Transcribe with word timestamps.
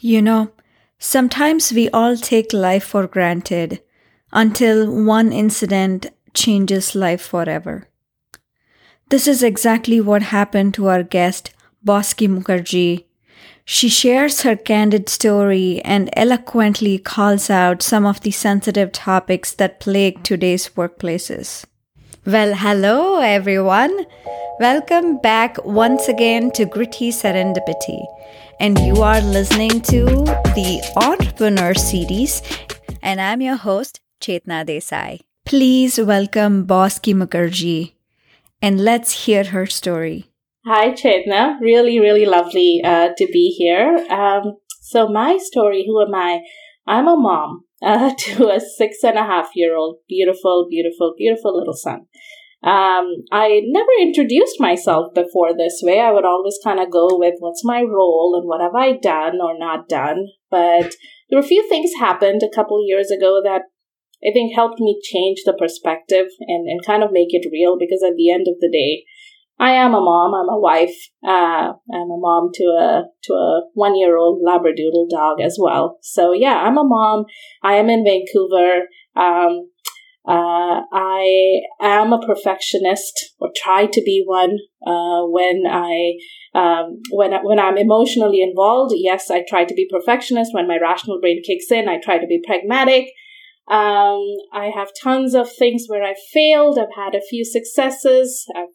You 0.00 0.22
know, 0.22 0.52
sometimes 1.00 1.72
we 1.72 1.90
all 1.90 2.16
take 2.16 2.52
life 2.52 2.84
for 2.84 3.08
granted 3.08 3.82
until 4.32 5.04
one 5.04 5.32
incident 5.32 6.06
changes 6.34 6.94
life 6.94 7.20
forever. 7.20 7.88
This 9.08 9.26
is 9.26 9.42
exactly 9.42 10.00
what 10.00 10.22
happened 10.22 10.74
to 10.74 10.86
our 10.86 11.02
guest, 11.02 11.52
Boski 11.84 12.28
Mukherjee. 12.28 13.06
She 13.64 13.88
shares 13.88 14.42
her 14.42 14.54
candid 14.54 15.08
story 15.08 15.82
and 15.84 16.10
eloquently 16.12 16.98
calls 16.98 17.50
out 17.50 17.82
some 17.82 18.06
of 18.06 18.20
the 18.20 18.30
sensitive 18.30 18.92
topics 18.92 19.52
that 19.54 19.80
plague 19.80 20.22
today's 20.22 20.68
workplaces. 20.76 21.64
Well, 22.24 22.54
hello 22.54 23.18
everyone. 23.18 24.06
Welcome 24.60 25.18
back 25.18 25.64
once 25.64 26.06
again 26.06 26.52
to 26.52 26.66
Gritty 26.66 27.10
Serendipity 27.10 28.04
and 28.60 28.78
you 28.80 29.02
are 29.02 29.20
listening 29.20 29.80
to 29.80 30.04
the 30.56 30.82
Entrepreneur 30.96 31.74
Series, 31.74 32.42
and 33.02 33.20
I'm 33.20 33.40
your 33.40 33.56
host, 33.56 34.00
Chetna 34.20 34.66
Desai. 34.66 35.20
Please 35.46 35.98
welcome 35.98 36.66
Boski 36.66 37.14
Mukherjee, 37.14 37.92
and 38.60 38.80
let's 38.80 39.24
hear 39.26 39.44
her 39.44 39.66
story. 39.66 40.30
Hi, 40.66 40.90
Chetna. 40.90 41.60
Really, 41.60 42.00
really 42.00 42.26
lovely 42.26 42.80
uh, 42.84 43.10
to 43.16 43.26
be 43.26 43.54
here. 43.56 43.96
Um, 44.10 44.56
so, 44.80 45.08
my 45.08 45.38
story 45.38 45.84
who 45.86 46.02
am 46.02 46.14
I? 46.14 46.40
I'm 46.86 47.06
a 47.06 47.16
mom 47.16 47.64
uh, 47.80 48.12
to 48.18 48.50
a 48.50 48.60
six 48.60 49.04
and 49.04 49.16
a 49.16 49.22
half 49.22 49.50
year 49.54 49.76
old, 49.76 49.98
beautiful, 50.08 50.66
beautiful, 50.68 51.14
beautiful 51.16 51.56
little 51.56 51.74
son. 51.74 52.06
Um, 52.62 53.22
I 53.30 53.60
never 53.64 53.90
introduced 54.00 54.56
myself 54.58 55.14
before 55.14 55.56
this 55.56 55.80
way. 55.82 56.00
I 56.00 56.10
would 56.10 56.24
always 56.24 56.58
kind 56.62 56.80
of 56.80 56.90
go 56.90 57.08
with 57.12 57.34
what's 57.38 57.64
my 57.64 57.82
role 57.82 58.34
and 58.36 58.48
what 58.48 58.60
have 58.60 58.74
I 58.74 58.98
done 59.00 59.40
or 59.40 59.56
not 59.56 59.88
done. 59.88 60.26
But 60.50 60.94
there 61.30 61.38
were 61.38 61.44
a 61.44 61.48
few 61.48 61.68
things 61.68 61.92
happened 62.00 62.42
a 62.42 62.54
couple 62.54 62.84
years 62.84 63.10
ago 63.10 63.40
that 63.44 63.62
I 64.26 64.32
think 64.32 64.54
helped 64.54 64.80
me 64.80 65.00
change 65.02 65.38
the 65.44 65.54
perspective 65.56 66.26
and, 66.40 66.68
and 66.68 66.84
kind 66.84 67.04
of 67.04 67.12
make 67.12 67.28
it 67.30 67.48
real 67.52 67.78
because 67.78 68.02
at 68.02 68.16
the 68.16 68.32
end 68.32 68.46
of 68.48 68.56
the 68.60 68.70
day, 68.70 69.04
I 69.60 69.72
am 69.72 69.94
a 69.94 70.00
mom. 70.00 70.34
I'm 70.34 70.48
a 70.48 70.58
wife. 70.58 70.96
Uh, 71.24 71.74
I'm 71.92 72.10
a 72.10 72.18
mom 72.18 72.50
to 72.54 72.64
a 72.64 73.04
to 73.24 73.32
a 73.32 73.62
one 73.74 73.96
year 73.96 74.16
old 74.16 74.40
Labradoodle 74.44 75.08
dog 75.10 75.40
as 75.40 75.58
well. 75.60 75.98
So 76.02 76.32
yeah, 76.32 76.54
I'm 76.54 76.78
a 76.78 76.84
mom. 76.84 77.24
I 77.62 77.74
am 77.74 77.88
in 77.88 78.04
Vancouver. 78.04 78.86
Um, 79.16 79.70
uh, 80.28 80.82
I 80.92 81.60
am 81.80 82.12
a 82.12 82.20
perfectionist, 82.20 83.34
or 83.40 83.48
try 83.56 83.86
to 83.86 84.02
be 84.02 84.22
one. 84.26 84.58
Uh, 84.86 85.24
when 85.26 85.62
I 85.66 86.18
um, 86.54 87.00
when 87.10 87.32
when 87.44 87.58
I'm 87.58 87.78
emotionally 87.78 88.42
involved, 88.42 88.92
yes, 88.94 89.30
I 89.30 89.42
try 89.48 89.64
to 89.64 89.72
be 89.72 89.88
perfectionist. 89.90 90.52
When 90.52 90.68
my 90.68 90.78
rational 90.78 91.18
brain 91.18 91.42
kicks 91.42 91.70
in, 91.70 91.88
I 91.88 91.98
try 91.98 92.18
to 92.18 92.26
be 92.26 92.42
pragmatic. 92.46 93.06
Um, 93.68 94.22
I 94.52 94.70
have 94.74 94.90
tons 95.02 95.34
of 95.34 95.50
things 95.50 95.84
where 95.88 96.02
I 96.02 96.14
failed. 96.32 96.78
I've 96.78 96.94
had 96.94 97.14
a 97.14 97.24
few 97.26 97.42
successes. 97.42 98.44
I've 98.54 98.68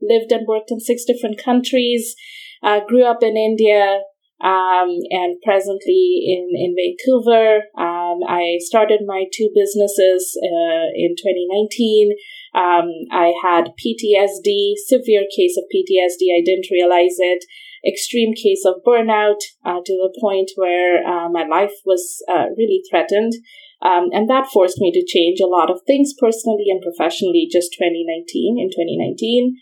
lived 0.00 0.32
and 0.32 0.46
worked 0.46 0.70
in 0.70 0.80
six 0.80 1.04
different 1.04 1.36
countries. 1.38 2.14
Uh, 2.62 2.80
grew 2.88 3.04
up 3.04 3.22
in 3.22 3.36
India 3.36 4.00
um, 4.40 5.02
and 5.10 5.40
presently 5.42 6.22
in, 6.26 6.50
in 6.54 6.74
Vancouver. 6.78 7.66
Um, 7.76 8.22
I 8.26 8.58
started 8.60 9.00
my 9.06 9.24
two 9.32 9.50
businesses 9.54 10.38
uh, 10.38 10.86
in 10.94 11.16
2019. 11.18 12.14
Um, 12.54 12.90
I 13.10 13.34
had 13.42 13.74
PTSD, 13.74 14.74
severe 14.86 15.26
case 15.34 15.58
of 15.58 15.64
PTSD. 15.74 16.30
I 16.30 16.42
didn't 16.44 16.70
realize 16.70 17.18
it. 17.18 17.44
Extreme 17.86 18.34
case 18.34 18.64
of 18.64 18.82
burnout 18.86 19.38
uh, 19.64 19.80
to 19.84 19.92
the 19.92 20.16
point 20.20 20.50
where 20.56 21.04
uh, 21.06 21.28
my 21.28 21.44
life 21.44 21.74
was 21.84 22.22
uh, 22.28 22.46
really 22.56 22.82
threatened. 22.90 23.34
Um, 23.80 24.10
and 24.12 24.28
that 24.28 24.50
forced 24.52 24.78
me 24.78 24.90
to 24.90 25.06
change 25.06 25.38
a 25.40 25.46
lot 25.46 25.70
of 25.70 25.82
things 25.86 26.12
personally 26.18 26.66
and 26.66 26.82
professionally 26.82 27.48
just 27.50 27.72
2019 27.78 28.58
in 28.58 28.70
2019 28.70 29.58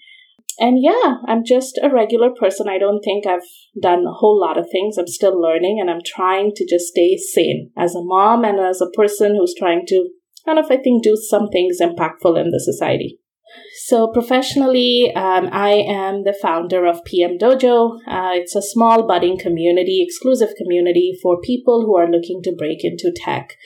and 0.59 0.83
yeah, 0.83 1.17
I'm 1.27 1.45
just 1.45 1.79
a 1.83 1.91
regular 1.91 2.31
person. 2.31 2.69
I 2.69 2.79
don't 2.79 3.03
think 3.03 3.27
I've 3.27 3.47
done 3.81 4.07
a 4.07 4.13
whole 4.13 4.41
lot 4.41 4.59
of 4.59 4.69
things. 4.71 4.97
I'm 4.97 5.07
still 5.07 5.41
learning 5.41 5.79
and 5.81 5.91
I'm 5.91 6.01
trying 6.05 6.53
to 6.57 6.67
just 6.67 6.87
stay 6.87 7.17
sane 7.17 7.71
as 7.77 7.95
a 7.95 8.03
mom 8.03 8.45
and 8.45 8.59
as 8.59 8.81
a 8.81 8.91
person 8.97 9.37
who's 9.37 9.55
trying 9.57 9.87
to 9.89 10.09
kind 10.47 10.59
of, 10.59 10.67
I 10.71 10.79
think, 10.79 11.03
do 11.03 11.17
some 11.17 11.49
things 11.49 11.79
impactful 11.81 12.41
in 12.41 12.51
the 12.51 12.61
society. 12.61 13.19
So, 13.85 14.09
professionally, 14.09 15.13
um, 15.15 15.49
I 15.53 15.73
am 15.73 16.25
the 16.25 16.37
founder 16.41 16.87
of 16.87 17.05
PM 17.05 17.39
Dojo. 17.39 17.99
Uh, 18.07 18.33
it's 18.35 18.57
a 18.57 18.63
small 18.63 19.07
budding 19.07 19.39
community, 19.39 20.03
exclusive 20.03 20.55
community 20.57 21.19
for 21.23 21.41
people 21.41 21.83
who 21.83 21.97
are 21.97 22.11
looking 22.11 22.43
to 22.43 22.55
break 22.57 22.85
into 22.85 23.13
tech. 23.15 23.57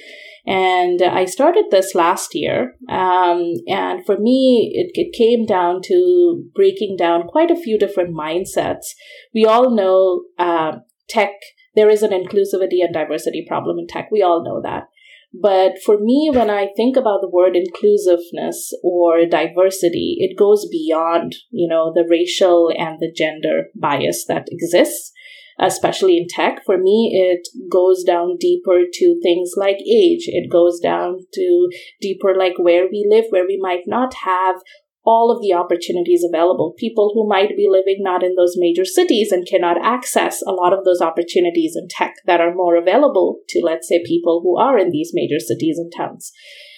And 0.46 1.02
I 1.02 1.24
started 1.26 1.66
this 1.70 1.94
last 1.94 2.34
year. 2.34 2.74
Um, 2.88 3.54
and 3.68 4.04
for 4.04 4.18
me, 4.18 4.72
it, 4.74 4.90
it 4.94 5.12
came 5.16 5.46
down 5.46 5.80
to 5.86 6.44
breaking 6.54 6.96
down 6.96 7.28
quite 7.28 7.50
a 7.50 7.60
few 7.60 7.78
different 7.78 8.14
mindsets. 8.14 8.86
We 9.34 9.44
all 9.44 9.74
know 9.74 10.24
uh, 10.38 10.78
tech, 11.08 11.32
there 11.74 11.90
is 11.90 12.02
an 12.02 12.10
inclusivity 12.10 12.82
and 12.82 12.92
diversity 12.92 13.44
problem 13.46 13.78
in 13.78 13.86
tech. 13.86 14.08
We 14.10 14.22
all 14.22 14.44
know 14.44 14.60
that. 14.62 14.84
But 15.32 15.74
for 15.84 15.98
me, 15.98 16.30
when 16.34 16.50
I 16.50 16.68
think 16.76 16.96
about 16.96 17.20
the 17.20 17.30
word 17.30 17.54
inclusiveness 17.54 18.72
or 18.82 19.26
diversity, 19.26 20.16
it 20.18 20.36
goes 20.36 20.66
beyond, 20.68 21.36
you 21.50 21.68
know, 21.68 21.92
the 21.94 22.04
racial 22.08 22.72
and 22.76 22.98
the 22.98 23.12
gender 23.16 23.66
bias 23.76 24.24
that 24.26 24.48
exists 24.50 25.12
especially 25.60 26.16
in 26.16 26.26
tech. 26.28 26.65
For 26.65 26.78
me, 26.78 27.12
it 27.15 27.47
goes 27.71 28.03
down 28.03 28.37
deeper 28.41 28.81
to 28.93 29.21
things 29.22 29.53
like 29.56 29.78
age. 29.81 30.25
It 30.26 30.50
goes 30.50 30.81
down 30.81 31.19
to 31.34 31.69
deeper 32.00 32.34
like 32.37 32.59
where 32.59 32.87
we 32.91 33.06
live, 33.09 33.26
where 33.31 33.47
we 33.47 33.59
might 33.60 33.82
not 33.87 34.15
have 34.25 34.56
all 35.04 35.31
of 35.31 35.41
the 35.41 35.53
opportunities 35.53 36.25
available. 36.28 36.75
People 36.78 37.12
who 37.15 37.28
might 37.28 37.56
be 37.56 37.69
living 37.71 37.98
not 38.00 38.22
in 38.22 38.34
those 38.34 38.54
major 38.56 38.84
cities 38.84 39.32
and 39.32 39.47
cannot 39.47 39.82
access 39.82 40.43
a 40.43 40.53
lot 40.53 40.72
of 40.72 40.84
those 40.84 41.00
opportunities 41.00 41.75
in 41.77 41.88
tech 41.88 42.15
that 42.27 42.41
are 42.41 42.54
more 42.54 42.77
available 42.77 43.38
to, 43.48 43.60
let's 43.65 43.88
say, 43.88 44.03
people 44.04 44.41
who 44.42 44.59
are 44.59 44.78
in 44.78 44.91
these 44.91 45.12
major 45.15 45.38
cities 45.38 45.78
and 45.78 45.92
towns. 45.97 46.32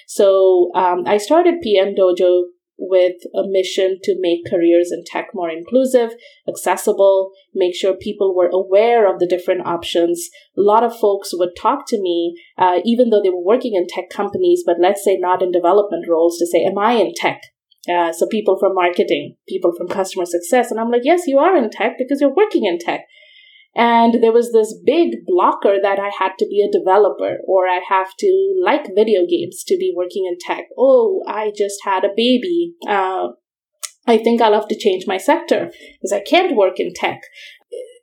So 0.06 0.70
um, 0.74 1.04
I 1.06 1.16
started 1.16 1.62
PM 1.62 1.94
Dojo 1.94 2.44
with 2.82 3.16
a 3.34 3.46
mission 3.46 3.98
to 4.02 4.16
make 4.18 4.50
careers 4.50 4.90
in 4.90 5.04
tech 5.06 5.28
more 5.32 5.48
inclusive, 5.48 6.14
accessible, 6.48 7.30
make 7.54 7.74
sure 7.74 7.94
people 7.94 8.34
were 8.34 8.50
aware 8.52 9.12
of 9.12 9.20
the 9.20 9.26
different 9.26 9.64
options. 9.64 10.28
A 10.56 10.60
lot 10.60 10.82
of 10.82 10.98
folks 10.98 11.30
would 11.32 11.56
talk 11.56 11.86
to 11.88 12.00
me, 12.00 12.34
uh, 12.58 12.80
even 12.84 13.10
though 13.10 13.22
they 13.22 13.30
were 13.30 13.44
working 13.44 13.74
in 13.74 13.86
tech 13.86 14.10
companies, 14.10 14.64
but 14.66 14.76
let's 14.80 15.04
say 15.04 15.16
not 15.16 15.42
in 15.42 15.52
development 15.52 16.06
roles, 16.08 16.38
to 16.38 16.46
say, 16.46 16.64
Am 16.64 16.76
I 16.76 16.94
in 16.94 17.12
tech? 17.14 17.40
Uh, 17.88 18.12
so 18.12 18.26
people 18.26 18.58
from 18.58 18.74
marketing, 18.74 19.36
people 19.48 19.72
from 19.76 19.88
customer 19.88 20.26
success. 20.26 20.70
And 20.70 20.80
I'm 20.80 20.90
like, 20.90 21.02
Yes, 21.04 21.22
you 21.26 21.38
are 21.38 21.56
in 21.56 21.70
tech 21.70 21.92
because 21.98 22.20
you're 22.20 22.34
working 22.34 22.64
in 22.64 22.78
tech. 22.78 23.02
And 23.74 24.22
there 24.22 24.32
was 24.32 24.52
this 24.52 24.78
big 24.84 25.24
blocker 25.26 25.76
that 25.82 25.98
I 25.98 26.10
had 26.18 26.32
to 26.38 26.46
be 26.46 26.60
a 26.60 26.70
developer 26.70 27.38
or 27.46 27.66
I 27.66 27.80
have 27.88 28.08
to 28.18 28.60
like 28.62 28.94
video 28.94 29.22
games 29.26 29.64
to 29.66 29.76
be 29.78 29.94
working 29.96 30.26
in 30.26 30.36
tech. 30.38 30.64
Oh, 30.78 31.22
I 31.26 31.52
just 31.56 31.80
had 31.84 32.04
a 32.04 32.12
baby. 32.14 32.74
Uh, 32.86 33.28
I 34.06 34.18
think 34.18 34.42
I'll 34.42 34.54
have 34.54 34.68
to 34.68 34.78
change 34.78 35.04
my 35.06 35.16
sector 35.16 35.70
because 36.00 36.12
I 36.12 36.20
can't 36.20 36.56
work 36.56 36.78
in 36.78 36.92
tech. 36.94 37.20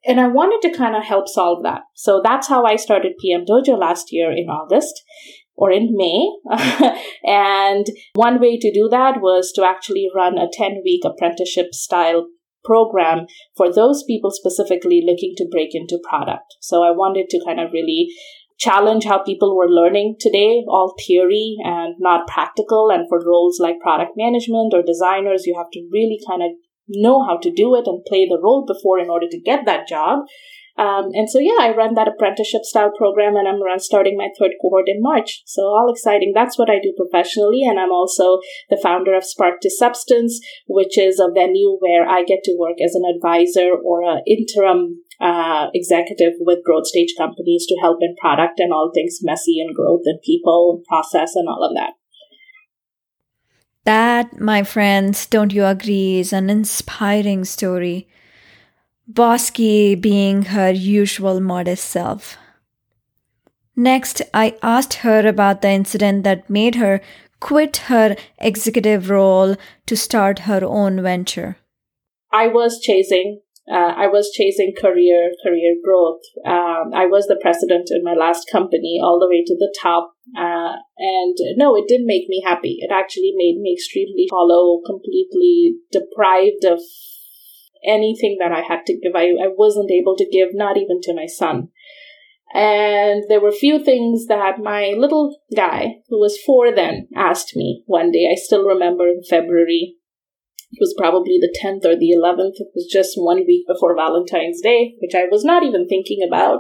And 0.08 0.20
I 0.20 0.28
wanted 0.28 0.68
to 0.68 0.76
kind 0.76 0.96
of 0.96 1.04
help 1.04 1.28
solve 1.28 1.64
that. 1.64 1.82
So 1.94 2.22
that's 2.24 2.48
how 2.48 2.66
I 2.66 2.78
started 2.78 3.18
PM 3.22 3.46
Dojo 3.46 3.78
last 3.78 4.08
year 4.12 4.32
in 4.32 4.48
August 4.50 5.04
or 5.56 5.72
in 5.72 5.90
May. 5.92 6.30
and 7.26 7.86
one 8.16 8.40
way 8.40 8.58
to 8.58 8.72
do 8.72 8.88
that 8.90 9.22
was 9.22 9.52
to 9.56 9.66
actually 9.66 10.08
run 10.16 10.38
a 10.38 10.48
10 10.52 10.82
week 10.84 11.04
apprenticeship 11.06 11.74
style 11.74 12.28
program 12.64 13.26
for 13.56 13.72
those 13.72 14.04
people 14.04 14.32
specifically 14.32 15.04
looking 15.06 15.34
to 15.38 15.48
break 15.50 15.70
into 15.74 16.00
product. 16.08 16.56
So 16.62 16.84
I 16.84 16.92
wanted 16.92 17.30
to 17.30 17.42
kind 17.46 17.60
of 17.60 17.72
really 17.72 18.10
challenge 18.60 19.06
how 19.06 19.24
people 19.24 19.56
were 19.56 19.70
learning 19.70 20.18
today, 20.20 20.64
all 20.68 20.94
theory 21.08 21.56
and 21.64 21.96
not 22.00 22.28
practical. 22.28 22.90
And 22.92 23.08
for 23.08 23.24
roles 23.26 23.60
like 23.60 23.80
product 23.80 24.12
management 24.18 24.74
or 24.74 24.84
designers, 24.84 25.46
you 25.46 25.56
have 25.58 25.72
to 25.72 25.88
really 25.92 26.20
kind 26.28 26.44
of 26.44 26.52
know 26.90 27.24
how 27.26 27.38
to 27.38 27.52
do 27.52 27.76
it 27.76 27.88
and 27.88 28.04
play 28.06 28.28
the 28.28 28.40
role 28.42 28.66
before 28.66 29.00
in 29.00 29.10
order 29.10 29.28
to 29.30 29.40
get 29.40 29.66
that 29.66 29.88
job. 29.88 30.20
Um, 30.80 31.12
and 31.12 31.30
so, 31.30 31.40
yeah, 31.40 31.60
I 31.60 31.76
run 31.76 31.96
that 31.96 32.08
apprenticeship 32.08 32.64
style 32.64 32.92
program 32.98 33.36
and 33.36 33.50
I'm 33.50 33.60
starting 33.80 34.16
my 34.16 34.30
third 34.40 34.52
cohort 34.62 34.88
in 34.88 35.02
March. 35.02 35.44
So, 35.46 35.64
all 35.64 35.92
exciting. 35.92 36.32
That's 36.34 36.58
what 36.58 36.70
I 36.70 36.80
do 36.82 36.94
professionally. 36.96 37.64
And 37.68 37.78
I'm 37.78 37.92
also 37.92 38.40
the 38.70 38.80
founder 38.82 39.14
of 39.14 39.26
Spark 39.26 39.60
to 39.62 39.70
Substance, 39.70 40.40
which 40.68 40.98
is 40.98 41.20
a 41.20 41.28
venue 41.36 41.76
where 41.80 42.08
I 42.08 42.24
get 42.24 42.46
to 42.46 42.56
work 42.58 42.78
as 42.84 42.96
an 42.96 43.04
advisor 43.04 43.72
or 43.76 44.04
an 44.04 44.24
interim 44.26 45.04
uh, 45.20 45.68
executive 45.74 46.40
with 46.40 46.64
growth 46.64 46.88
stage 46.88 47.14
companies 47.18 47.66
to 47.68 47.76
help 47.82 47.98
in 48.00 48.16
product 48.16 48.60
and 48.60 48.72
all 48.72 48.90
things 48.96 49.20
messy 49.22 49.60
and 49.60 49.76
growth 49.76 50.04
and 50.06 50.22
people 50.22 50.78
and 50.78 50.86
process 50.86 51.36
and 51.36 51.50
all 51.50 51.68
of 51.68 51.76
that. 51.76 51.92
That, 53.84 54.40
my 54.40 54.64
friends, 54.64 55.26
don't 55.26 55.52
you 55.52 55.66
agree, 55.66 56.20
is 56.20 56.32
an 56.32 56.50
inspiring 56.50 57.44
story. 57.44 58.08
Boski 59.12 60.00
being 60.00 60.44
her 60.44 60.72
usual 60.72 61.40
modest 61.40 61.86
self. 61.86 62.38
Next, 63.76 64.22
I 64.34 64.58
asked 64.62 64.96
her 65.06 65.26
about 65.26 65.62
the 65.62 65.70
incident 65.70 66.24
that 66.26 66.50
made 66.50 66.76
her 66.76 67.02
quit 67.40 67.78
her 67.88 68.16
executive 68.38 69.10
role 69.10 69.56
to 69.86 69.96
start 69.96 70.40
her 70.40 70.64
own 70.64 71.02
venture. 71.02 71.58
I 72.32 72.48
was 72.48 72.80
chasing 72.82 73.42
uh, 73.72 73.94
I 73.96 74.08
was 74.08 74.32
chasing 74.34 74.74
career 74.76 75.30
career 75.46 75.76
growth. 75.84 76.22
Um, 76.44 76.90
I 76.92 77.06
was 77.06 77.28
the 77.28 77.38
president 77.40 77.90
in 77.92 78.04
my 78.04 78.16
last 78.16 78.50
company, 78.52 79.00
all 79.02 79.20
the 79.20 79.30
way 79.30 79.44
to 79.46 79.56
the 79.56 79.74
top. 79.80 80.14
Uh, 80.36 80.82
and 80.98 81.38
no, 81.56 81.76
it 81.76 81.88
didn't 81.88 82.08
make 82.08 82.28
me 82.28 82.42
happy. 82.44 82.78
It 82.80 82.90
actually 82.92 83.32
made 83.36 83.62
me 83.62 83.74
extremely 83.78 84.26
hollow, 84.32 84.82
completely 84.84 85.76
deprived 85.92 86.66
of 86.66 86.82
anything 87.86 88.38
that 88.40 88.52
I 88.52 88.62
had 88.62 88.86
to 88.88 88.94
give. 88.94 89.16
I, 89.16 89.30
I 89.30 89.50
wasn't 89.56 89.92
able 89.92 90.16
to 90.18 90.30
give, 90.30 90.50
not 90.54 90.78
even 90.78 91.00
to 91.04 91.16
my 91.16 91.26
son. 91.26 91.70
And 92.54 93.24
there 93.30 93.42
were 93.42 93.52
few 93.52 93.84
things 93.84 94.26
that 94.28 94.60
my 94.60 94.94
little 94.98 95.38
guy, 95.56 95.98
who 96.10 96.20
was 96.20 96.40
four 96.44 96.74
then, 96.74 97.08
asked 97.16 97.56
me 97.56 97.84
one 97.86 98.12
day. 98.12 98.28
I 98.32 98.36
still 98.36 98.66
remember 98.66 99.08
in 99.08 99.22
February 99.28 99.98
it 100.72 100.78
was 100.80 100.94
probably 100.98 101.40
the 101.40 101.56
10th 101.64 101.86
or 101.86 101.96
the 101.96 102.14
11th. 102.16 102.60
It 102.60 102.70
was 102.76 102.88
just 102.92 103.14
one 103.16 103.44
week 103.48 103.66
before 103.68 103.96
Valentine's 103.96 104.62
Day, 104.62 104.96
which 105.02 105.16
I 105.16 105.26
was 105.32 105.44
not 105.44 105.64
even 105.64 105.88
thinking 105.88 106.20
about. 106.26 106.60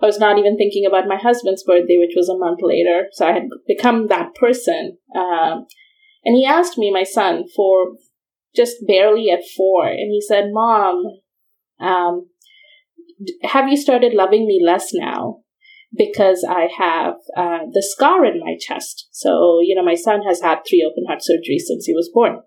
I 0.00 0.06
was 0.06 0.18
not 0.18 0.38
even 0.38 0.56
thinking 0.56 0.86
about 0.86 1.06
my 1.06 1.16
husband's 1.16 1.62
birthday, 1.62 1.98
which 1.98 2.16
was 2.16 2.28
a 2.28 2.38
month 2.38 2.60
later. 2.62 3.08
So 3.12 3.26
I 3.26 3.32
had 3.32 3.48
become 3.66 4.08
that 4.08 4.34
person. 4.34 4.96
Um, 5.14 5.66
and 6.24 6.36
he 6.36 6.46
asked 6.46 6.78
me, 6.78 6.90
my 6.90 7.02
son, 7.02 7.44
for 7.54 7.92
just 8.54 8.76
barely 8.86 9.30
at 9.30 9.40
four, 9.56 9.86
and 9.86 10.10
he 10.10 10.20
said, 10.20 10.50
Mom, 10.52 11.04
um, 11.80 12.28
have 13.42 13.68
you 13.68 13.76
started 13.76 14.14
loving 14.14 14.46
me 14.46 14.60
less 14.64 14.90
now? 14.92 15.38
Because 15.96 16.44
I 16.48 16.68
have 16.76 17.14
uh, 17.36 17.66
the 17.72 17.82
scar 17.82 18.24
in 18.24 18.40
my 18.40 18.56
chest. 18.58 19.08
So, 19.12 19.60
you 19.62 19.74
know, 19.76 19.84
my 19.84 19.94
son 19.94 20.22
has 20.26 20.42
had 20.42 20.58
three 20.68 20.84
open 20.84 21.04
heart 21.06 21.20
surgeries 21.20 21.66
since 21.66 21.86
he 21.86 21.92
was 21.94 22.10
born. 22.12 22.40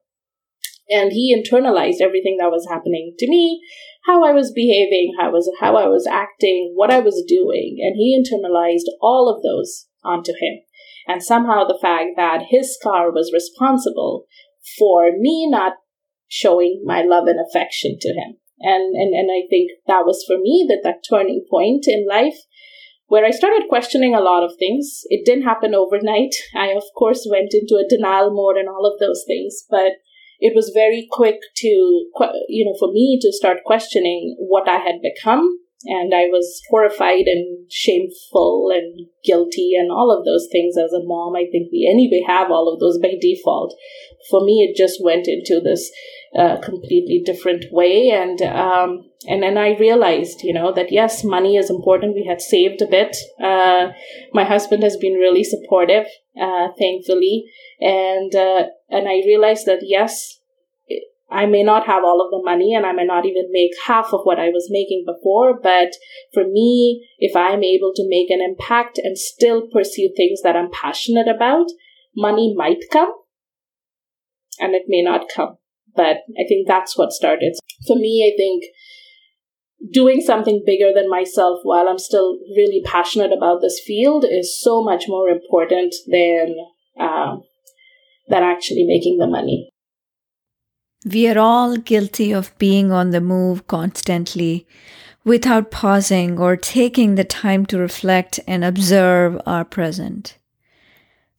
And 0.90 1.12
he 1.12 1.36
internalized 1.36 2.02
everything 2.02 2.38
that 2.40 2.52
was 2.52 2.68
happening 2.70 3.14
to 3.20 3.30
me, 3.30 3.62
how 4.06 4.24
I 4.24 4.32
was 4.32 4.52
behaving, 4.54 5.14
how 5.20 5.28
I 5.28 5.32
was 5.32 5.52
how 5.60 5.76
I 5.76 5.88
was 5.88 6.08
acting, 6.10 6.72
what 6.76 6.92
I 6.92 7.00
was 7.00 7.24
doing, 7.28 7.78
and 7.82 7.96
he 7.98 8.18
internalized 8.18 8.90
all 9.02 9.30
of 9.30 9.44
those 9.44 9.88
onto 10.04 10.32
him. 10.32 10.60
And 11.08 11.22
somehow 11.22 11.66
the 11.66 11.80
fact 11.82 12.12
that 12.16 12.48
his 12.50 12.76
scar 12.76 13.12
was 13.12 13.34
responsible 13.34 14.26
for 14.78 15.12
me 15.18 15.50
not 15.50 15.74
showing 16.28 16.84
my 16.86 17.02
love 17.02 17.28
and 17.28 17.40
affection 17.40 17.98
to 18.00 18.10
him. 18.10 18.38
And 18.60 18.96
and, 18.96 19.14
and 19.14 19.30
I 19.32 19.48
think 19.50 19.72
that 19.88 20.06
was 20.06 20.24
for 20.28 20.38
me 20.38 20.66
that 20.70 20.82
that 20.84 21.04
turning 21.08 21.46
point 21.50 21.86
in 21.88 22.08
life 22.10 22.38
where 23.08 23.26
I 23.26 23.32
started 23.32 23.70
questioning 23.70 24.14
a 24.14 24.20
lot 24.20 24.44
of 24.44 24.58
things. 24.60 25.02
It 25.06 25.26
didn't 25.26 25.46
happen 25.46 25.74
overnight. 25.74 26.36
I 26.56 26.70
of 26.70 26.84
course 26.98 27.28
went 27.30 27.54
into 27.54 27.76
a 27.76 27.88
denial 27.88 28.32
mode 28.32 28.58
and 28.58 28.70
all 28.70 28.86
of 28.86 29.00
those 29.00 29.24
things, 29.28 29.64
but 29.70 29.94
it 30.40 30.54
was 30.56 30.72
very 30.74 31.08
quick 31.12 31.40
to, 31.58 31.68
you 31.68 32.66
know, 32.66 32.76
for 32.78 32.92
me 32.92 33.18
to 33.22 33.32
start 33.32 33.64
questioning 33.66 34.36
what 34.40 34.70
I 34.70 34.78
had 34.78 35.02
become. 35.02 35.58
And 35.86 36.14
I 36.14 36.26
was 36.26 36.62
horrified 36.70 37.26
and 37.28 37.66
shameful 37.72 38.70
and 38.74 39.08
guilty 39.24 39.72
and 39.78 39.92
all 39.92 40.12
of 40.12 40.26
those 40.26 40.48
things 40.52 40.76
as 40.76 40.92
a 40.92 41.06
mom. 41.06 41.36
I 41.36 41.46
think 41.52 41.70
we 41.72 41.88
anyway 41.90 42.26
have 42.28 42.52
all 42.52 42.72
of 42.72 42.80
those 42.80 42.98
by 43.00 43.14
default. 43.20 43.74
For 44.30 44.44
me, 44.44 44.68
it 44.68 44.76
just 44.76 45.00
went 45.04 45.28
into 45.28 45.62
this 45.64 45.92
uh, 46.38 46.58
completely 46.62 47.22
different 47.26 47.66
way. 47.72 48.10
And, 48.12 48.42
um, 48.42 49.10
and 49.28 49.42
then 49.42 49.58
I 49.58 49.78
realized, 49.78 50.44
you 50.44 50.54
know, 50.54 50.72
that 50.74 50.92
yes, 50.92 51.24
money 51.24 51.58
is 51.58 51.70
important. 51.70 52.16
We 52.16 52.26
had 52.26 52.42
saved 52.42 52.82
a 52.82 52.88
bit. 52.88 53.16
Uh, 53.44 53.88
my 54.34 54.44
husband 54.44 54.84
has 54.84 54.98
been 54.98 55.14
really 55.14 55.44
supportive, 55.44 56.06
uh, 56.40 56.68
thankfully 56.78 57.46
and 57.80 58.36
uh, 58.36 58.64
and 58.90 59.08
I 59.08 59.22
realized 59.26 59.66
that 59.66 59.80
yes, 59.82 60.40
I 61.30 61.46
may 61.46 61.64
not 61.64 61.86
have 61.86 62.04
all 62.04 62.22
of 62.22 62.32
the 62.32 62.44
money, 62.44 62.74
and 62.74 62.86
I 62.86 62.94
may 62.94 63.06
not 63.06 63.26
even 63.26 63.50
make 63.52 63.72
half 63.86 64.14
of 64.14 64.22
what 64.24 64.40
I 64.40 64.50
was 64.50 64.70
making 64.72 65.06
before. 65.06 65.60
But 65.62 65.94
for 66.34 66.44
me, 66.44 67.08
if 67.20 67.36
I'm 67.36 67.64
able 67.64 67.92
to 67.96 68.10
make 68.10 68.30
an 68.30 68.42
impact 68.42 68.98
and 68.98 69.18
still 69.18 69.68
pursue 69.72 70.12
things 70.16 70.42
that 70.42 70.56
I'm 70.56 70.72
passionate 70.72 71.28
about, 71.28 71.68
money 72.16 72.54
might 72.56 72.84
come, 72.92 73.12
and 74.60 74.74
it 74.74 74.84
may 74.88 75.04
not 75.04 75.26
come. 75.34 75.58
But 75.98 76.18
I 76.40 76.48
think 76.48 76.68
that's 76.68 76.98
what 76.98 77.12
started. 77.12 77.56
For 77.86 77.98
me, 77.98 78.32
I 78.32 78.38
think 78.38 78.64
doing 79.92 80.22
something 80.22 80.64
bigger 80.66 80.92
than 80.94 81.10
myself 81.10 81.60
while 81.64 81.88
I'm 81.88 82.00
still 82.00 82.38
really 82.56 82.82
passionate 82.86 83.32
about 83.34 83.62
this 83.62 83.82
field 83.86 84.26
is 84.26 84.60
so 84.60 84.84
much 84.84 85.06
more 85.08 85.30
important 85.30 85.94
than 86.08 86.56
uh, 87.00 87.38
than 88.30 88.44
actually 88.44 88.86
making 88.86 89.18
the 89.18 89.28
money. 89.28 89.70
We 91.06 91.28
are 91.30 91.38
all 91.40 91.78
guilty 91.78 92.32
of 92.32 92.58
being 92.58 92.92
on 92.92 93.12
the 93.12 93.22
move 93.22 93.68
constantly 93.68 94.68
without 95.24 95.72
pausing 95.72 96.40
or 96.40 96.58
taking 96.58 97.16
the 97.16 97.24
time 97.24 97.66
to 97.68 97.78
reflect 97.78 98.40
and 98.48 98.64
observe 98.64 99.40
our 99.46 99.64
present. 99.64 100.38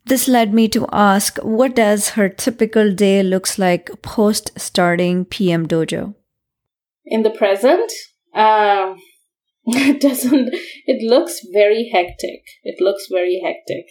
This 0.09 0.27
led 0.27 0.55
me 0.55 0.69
to 0.69 0.87
ask 0.91 1.37
what 1.41 1.77
does 1.77 2.11
her 2.11 2.31
typical 2.31 2.95
day 2.95 3.23
looks 3.23 3.59
like 3.59 3.91
post 4.01 4.59
starting 4.59 5.27
PM 5.27 5.69
Dojo? 5.69 6.15
In 7.05 7.25
the 7.25 7.31
present, 7.31 7.93
uh, 8.35 8.95
it 9.67 10.01
doesn't. 10.01 10.49
It 10.87 11.07
looks 11.07 11.41
very 11.53 11.91
hectic. 11.93 12.41
It 12.65 12.81
looks 12.81 13.09
very 13.13 13.43
hectic. 13.45 13.85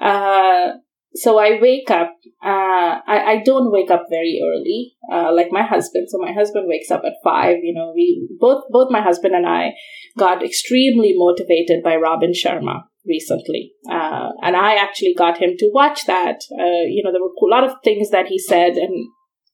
Uh, 0.00 0.78
so 1.14 1.40
I 1.40 1.58
wake 1.60 1.90
up. 1.90 2.12
Uh, 2.44 3.02
I 3.14 3.18
I 3.32 3.42
don't 3.44 3.72
wake 3.72 3.90
up 3.90 4.04
very 4.08 4.38
early, 4.48 4.94
uh, 5.12 5.34
like 5.34 5.48
my 5.50 5.64
husband. 5.64 6.06
So 6.10 6.18
my 6.18 6.32
husband 6.32 6.66
wakes 6.68 6.92
up 6.92 7.02
at 7.04 7.14
five. 7.24 7.56
You 7.64 7.74
know, 7.74 7.90
we 7.92 8.28
both 8.38 8.62
both 8.70 8.92
my 8.92 9.02
husband 9.02 9.34
and 9.34 9.48
I 9.48 9.72
got 10.16 10.44
extremely 10.44 11.12
motivated 11.16 11.82
by 11.82 11.96
Robin 11.96 12.30
Sharma 12.30 12.82
recently, 13.06 13.72
uh, 13.90 14.30
and 14.42 14.56
I 14.56 14.74
actually 14.74 15.14
got 15.14 15.38
him 15.38 15.56
to 15.58 15.70
watch 15.72 16.06
that. 16.06 16.40
Uh, 16.52 16.84
you 16.88 17.02
know, 17.04 17.12
there 17.12 17.22
were 17.22 17.28
a 17.28 17.50
lot 17.50 17.64
of 17.64 17.76
things 17.84 18.10
that 18.10 18.26
he 18.26 18.38
said, 18.38 18.72
and 18.74 19.08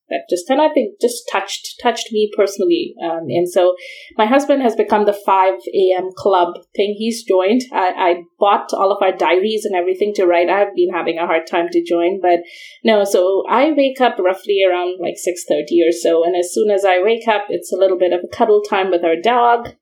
that 0.09 0.29
just 0.29 0.47
kind 0.47 0.61
of 0.61 0.71
think 0.73 0.99
just 1.01 1.23
touched 1.31 1.79
touched 1.81 2.11
me 2.11 2.29
personally. 2.35 2.93
Um, 3.03 3.25
and 3.29 3.49
so 3.49 3.75
my 4.17 4.25
husband 4.25 4.61
has 4.61 4.75
become 4.75 5.05
the 5.05 5.17
5 5.25 5.53
a.m. 5.73 6.09
club 6.15 6.55
thing. 6.75 6.95
He's 6.97 7.23
joined. 7.23 7.61
I, 7.71 7.93
I 7.97 8.13
bought 8.39 8.73
all 8.73 8.91
of 8.91 9.01
our 9.01 9.15
diaries 9.15 9.65
and 9.65 9.75
everything 9.75 10.13
to 10.15 10.25
write. 10.25 10.49
I've 10.49 10.75
been 10.75 10.93
having 10.93 11.17
a 11.17 11.25
hard 11.25 11.47
time 11.47 11.67
to 11.71 11.83
join, 11.83 12.19
but 12.21 12.39
no. 12.83 13.03
So 13.03 13.43
I 13.49 13.71
wake 13.71 14.01
up 14.01 14.17
roughly 14.19 14.63
around 14.63 14.99
like 15.01 15.15
6:30 15.15 15.87
or 15.87 15.91
so, 15.91 16.23
and 16.23 16.35
as 16.35 16.53
soon 16.53 16.69
as 16.69 16.85
I 16.85 17.01
wake 17.01 17.27
up, 17.27 17.45
it's 17.49 17.73
a 17.73 17.77
little 17.77 17.97
bit 17.97 18.13
of 18.13 18.21
a 18.23 18.35
cuddle 18.35 18.61
time 18.61 18.91
with 18.91 19.03
our 19.03 19.19
dog. 19.21 19.75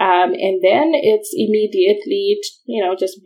Um, 0.00 0.32
and 0.32 0.60
then 0.62 0.92
it's 0.94 1.30
immediately, 1.36 2.38
you 2.64 2.82
know, 2.82 2.96
just 2.98 3.20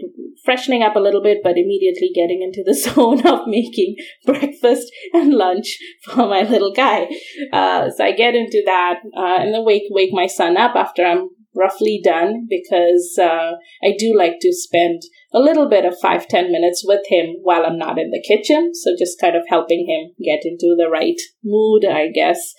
freshening 0.44 0.82
up 0.82 0.96
a 0.96 1.00
little 1.00 1.22
bit, 1.22 1.38
but 1.42 1.56
immediately 1.56 2.10
getting 2.12 2.42
into 2.42 2.64
the 2.66 2.74
zone 2.90 3.24
of 3.24 3.46
making 3.46 3.94
breakfast 4.26 4.90
and 5.12 5.32
lunch 5.32 5.78
for 6.04 6.26
my 6.26 6.42
little 6.42 6.72
guy. 6.72 7.06
Uh, 7.52 7.90
so 7.96 8.04
I 8.04 8.12
get 8.12 8.34
into 8.34 8.62
that 8.66 8.96
uh, 9.16 9.40
and 9.40 9.54
then 9.54 9.64
wake 9.64 9.84
wake 9.90 10.10
my 10.12 10.26
son 10.26 10.56
up 10.56 10.74
after 10.74 11.04
I'm 11.04 11.30
roughly 11.56 12.00
done 12.02 12.48
because 12.50 13.16
uh, 13.20 13.52
I 13.82 13.94
do 13.96 14.12
like 14.16 14.38
to 14.40 14.52
spend 14.52 15.02
a 15.32 15.38
little 15.38 15.68
bit 15.68 15.84
of 15.84 15.96
five 16.02 16.26
ten 16.26 16.50
minutes 16.50 16.82
with 16.84 17.02
him 17.08 17.36
while 17.42 17.64
I'm 17.64 17.78
not 17.78 17.98
in 17.98 18.10
the 18.10 18.24
kitchen. 18.26 18.72
So 18.74 18.96
just 18.98 19.20
kind 19.20 19.36
of 19.36 19.44
helping 19.48 19.86
him 19.88 20.14
get 20.24 20.40
into 20.44 20.74
the 20.76 20.88
right 20.90 21.20
mood, 21.44 21.84
I 21.84 22.08
guess. 22.08 22.54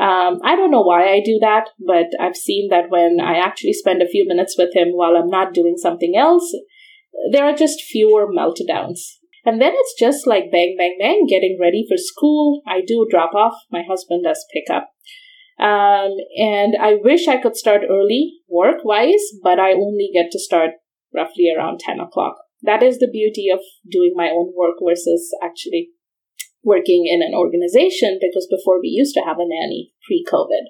Um, 0.00 0.38
I 0.42 0.56
don't 0.56 0.70
know 0.70 0.80
why 0.80 1.12
I 1.12 1.20
do 1.22 1.38
that, 1.42 1.68
but 1.78 2.06
I've 2.18 2.36
seen 2.36 2.68
that 2.70 2.88
when 2.88 3.20
I 3.20 3.36
actually 3.36 3.74
spend 3.74 4.00
a 4.00 4.08
few 4.08 4.26
minutes 4.26 4.56
with 4.56 4.74
him 4.74 4.88
while 4.92 5.14
I'm 5.14 5.28
not 5.28 5.52
doing 5.52 5.76
something 5.76 6.14
else, 6.16 6.56
there 7.32 7.44
are 7.44 7.54
just 7.54 7.82
fewer 7.82 8.26
meltdowns. 8.26 9.00
And 9.44 9.60
then 9.60 9.72
it's 9.74 9.94
just 9.98 10.26
like 10.26 10.50
bang, 10.50 10.74
bang, 10.78 10.96
bang, 10.98 11.26
getting 11.28 11.58
ready 11.60 11.84
for 11.86 11.96
school. 11.98 12.62
I 12.66 12.80
do 12.80 13.06
drop 13.10 13.34
off. 13.34 13.54
My 13.70 13.82
husband 13.86 14.24
does 14.24 14.44
pick 14.54 14.74
up. 14.74 14.90
Um, 15.58 16.16
and 16.38 16.74
I 16.80 16.96
wish 17.02 17.28
I 17.28 17.36
could 17.36 17.56
start 17.56 17.82
early 17.88 18.38
work 18.48 18.82
wise, 18.82 19.24
but 19.42 19.58
I 19.58 19.72
only 19.72 20.10
get 20.14 20.30
to 20.30 20.38
start 20.38 20.70
roughly 21.14 21.52
around 21.54 21.80
10 21.80 22.00
o'clock. 22.00 22.36
That 22.62 22.82
is 22.82 22.98
the 22.98 23.10
beauty 23.10 23.48
of 23.52 23.60
doing 23.90 24.12
my 24.14 24.30
own 24.30 24.52
work 24.56 24.76
versus 24.82 25.34
actually 25.42 25.90
working 26.62 27.06
in 27.06 27.22
an 27.22 27.34
organization 27.34 28.18
because 28.20 28.46
before 28.50 28.80
we 28.80 28.88
used 28.88 29.14
to 29.14 29.24
have 29.26 29.38
a 29.38 29.46
nanny 29.46 29.92
pre 30.06 30.24
COVID 30.30 30.68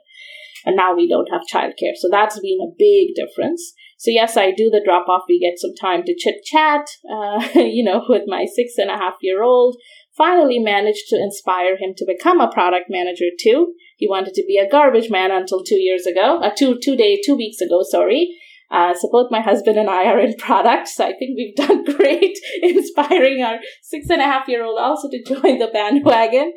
and 0.64 0.76
now 0.76 0.94
we 0.94 1.08
don't 1.08 1.30
have 1.30 1.42
childcare. 1.52 1.96
So 1.96 2.08
that's 2.10 2.38
been 2.40 2.58
a 2.62 2.74
big 2.78 3.14
difference. 3.14 3.72
So 3.98 4.10
yes, 4.10 4.36
I 4.36 4.50
do 4.50 4.70
the 4.70 4.82
drop 4.84 5.08
off. 5.08 5.24
We 5.28 5.40
get 5.40 5.58
some 5.58 5.74
time 5.80 6.02
to 6.04 6.14
chit 6.16 6.44
chat, 6.44 6.86
uh, 7.10 7.46
you 7.54 7.84
know, 7.84 8.04
with 8.08 8.22
my 8.26 8.46
six 8.46 8.74
and 8.78 8.90
a 8.90 8.96
half 8.96 9.14
year 9.20 9.42
old. 9.42 9.76
finally 10.16 10.58
managed 10.58 11.08
to 11.08 11.16
inspire 11.16 11.76
him 11.76 11.94
to 11.96 12.04
become 12.06 12.40
a 12.40 12.52
product 12.52 12.86
manager 12.88 13.26
too. 13.40 13.72
He 13.96 14.08
wanted 14.08 14.34
to 14.34 14.44
be 14.46 14.56
a 14.58 14.68
garbage 14.68 15.10
man 15.10 15.30
until 15.30 15.62
two 15.62 15.78
years 15.78 16.06
ago, 16.06 16.40
uh, 16.42 16.50
two 16.56 16.78
two 16.82 16.96
days, 16.96 17.20
two 17.24 17.36
weeks 17.36 17.60
ago. 17.60 17.82
Sorry. 17.82 18.36
Uh, 18.70 18.94
so 18.94 19.08
both 19.10 19.30
my 19.30 19.40
husband 19.40 19.76
and 19.76 19.90
I 19.90 20.04
are 20.04 20.20
in 20.20 20.34
products. 20.38 21.00
I 21.00 21.12
think 21.12 21.36
we've 21.36 21.56
done 21.56 21.84
great 21.96 22.38
inspiring 22.62 23.42
our 23.42 23.58
six 23.82 24.08
and 24.10 24.22
a 24.22 24.24
half 24.24 24.48
year 24.48 24.64
old 24.64 24.78
also 24.78 25.08
to 25.10 25.24
join 25.24 25.58
the 25.58 25.68
bandwagon. 25.72 26.52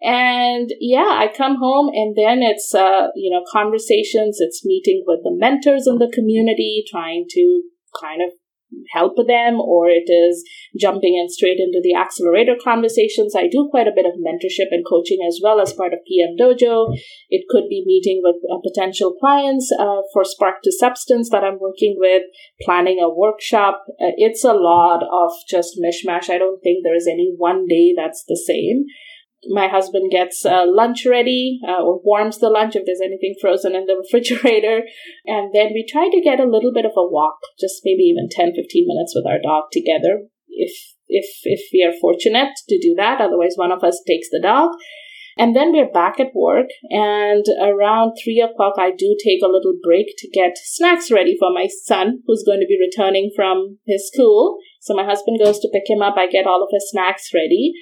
And 0.00 0.70
yeah, 0.80 1.18
I 1.18 1.28
come 1.34 1.56
home 1.56 1.90
and 1.92 2.14
then 2.16 2.42
it's, 2.42 2.74
uh, 2.74 3.08
you 3.16 3.30
know, 3.30 3.44
conversations. 3.50 4.38
It's 4.40 4.64
meeting 4.64 5.02
with 5.06 5.20
the 5.24 5.34
mentors 5.34 5.86
in 5.86 5.98
the 5.98 6.10
community, 6.12 6.84
trying 6.88 7.26
to 7.30 7.62
kind 8.00 8.22
of 8.22 8.30
help 8.92 9.16
them 9.16 9.60
or 9.60 9.88
it 9.88 10.10
is 10.10 10.44
jumping 10.78 11.16
in 11.16 11.28
straight 11.28 11.58
into 11.58 11.80
the 11.82 11.94
accelerator 11.94 12.54
conversations. 12.62 13.34
I 13.36 13.48
do 13.48 13.68
quite 13.70 13.88
a 13.88 13.94
bit 13.94 14.06
of 14.06 14.20
mentorship 14.20 14.70
and 14.70 14.84
coaching 14.86 15.18
as 15.26 15.40
well 15.42 15.60
as 15.60 15.72
part 15.72 15.92
of 15.92 16.00
PM 16.06 16.36
Dojo. 16.38 16.94
It 17.30 17.46
could 17.48 17.68
be 17.68 17.84
meeting 17.86 18.20
with 18.22 18.36
uh, 18.50 18.58
potential 18.62 19.14
clients 19.18 19.72
uh, 19.78 20.02
for 20.12 20.24
Spark 20.24 20.62
to 20.64 20.72
Substance 20.72 21.30
that 21.30 21.44
I'm 21.44 21.58
working 21.58 21.96
with, 21.98 22.22
planning 22.62 23.00
a 23.00 23.12
workshop. 23.12 23.84
Uh, 24.00 24.14
it's 24.16 24.44
a 24.44 24.52
lot 24.52 25.02
of 25.02 25.32
just 25.48 25.78
mishmash. 25.78 26.30
I 26.30 26.38
don't 26.38 26.60
think 26.60 26.84
there 26.84 26.96
is 26.96 27.08
any 27.10 27.34
one 27.36 27.66
day 27.66 27.94
that's 27.96 28.24
the 28.26 28.36
same 28.36 28.84
my 29.48 29.68
husband 29.68 30.10
gets 30.10 30.44
uh, 30.44 30.64
lunch 30.66 31.06
ready 31.06 31.60
uh, 31.66 31.82
or 31.82 32.00
warms 32.02 32.38
the 32.38 32.48
lunch 32.48 32.74
if 32.74 32.84
there's 32.84 33.00
anything 33.00 33.34
frozen 33.40 33.74
in 33.74 33.86
the 33.86 33.94
refrigerator. 33.94 34.82
And 35.26 35.54
then 35.54 35.70
we 35.72 35.86
try 35.88 36.08
to 36.10 36.20
get 36.20 36.40
a 36.40 36.48
little 36.48 36.72
bit 36.72 36.84
of 36.84 36.92
a 36.96 37.06
walk, 37.06 37.38
just 37.60 37.82
maybe 37.84 38.02
even 38.02 38.28
10, 38.30 38.54
15 38.54 38.86
minutes 38.86 39.14
with 39.14 39.26
our 39.26 39.38
dog 39.40 39.64
together 39.70 40.26
if, 40.56 40.72
if, 41.08 41.26
if 41.44 41.60
we 41.72 41.84
are 41.84 41.98
fortunate 42.00 42.52
to 42.68 42.78
do 42.80 42.94
that. 42.96 43.20
Otherwise, 43.20 43.54
one 43.56 43.72
of 43.72 43.84
us 43.84 44.02
takes 44.06 44.28
the 44.30 44.40
dog. 44.42 44.70
And 45.38 45.54
then 45.54 45.70
we're 45.72 45.92
back 45.92 46.18
at 46.18 46.34
work. 46.34 46.68
And 46.88 47.44
around 47.60 48.16
three 48.16 48.40
o'clock, 48.40 48.74
I 48.78 48.90
do 48.90 49.16
take 49.22 49.42
a 49.42 49.52
little 49.52 49.74
break 49.82 50.06
to 50.18 50.30
get 50.30 50.56
snacks 50.56 51.10
ready 51.10 51.36
for 51.38 51.52
my 51.52 51.66
son 51.84 52.22
who's 52.26 52.42
going 52.44 52.60
to 52.60 52.66
be 52.66 52.80
returning 52.80 53.30
from 53.36 53.78
his 53.86 54.10
school. 54.12 54.56
So 54.80 54.94
my 54.94 55.04
husband 55.04 55.38
goes 55.42 55.58
to 55.60 55.70
pick 55.72 55.84
him 55.88 56.00
up. 56.00 56.14
I 56.16 56.26
get 56.26 56.46
all 56.46 56.62
of 56.62 56.70
his 56.72 56.88
snacks 56.90 57.30
ready. 57.34 57.74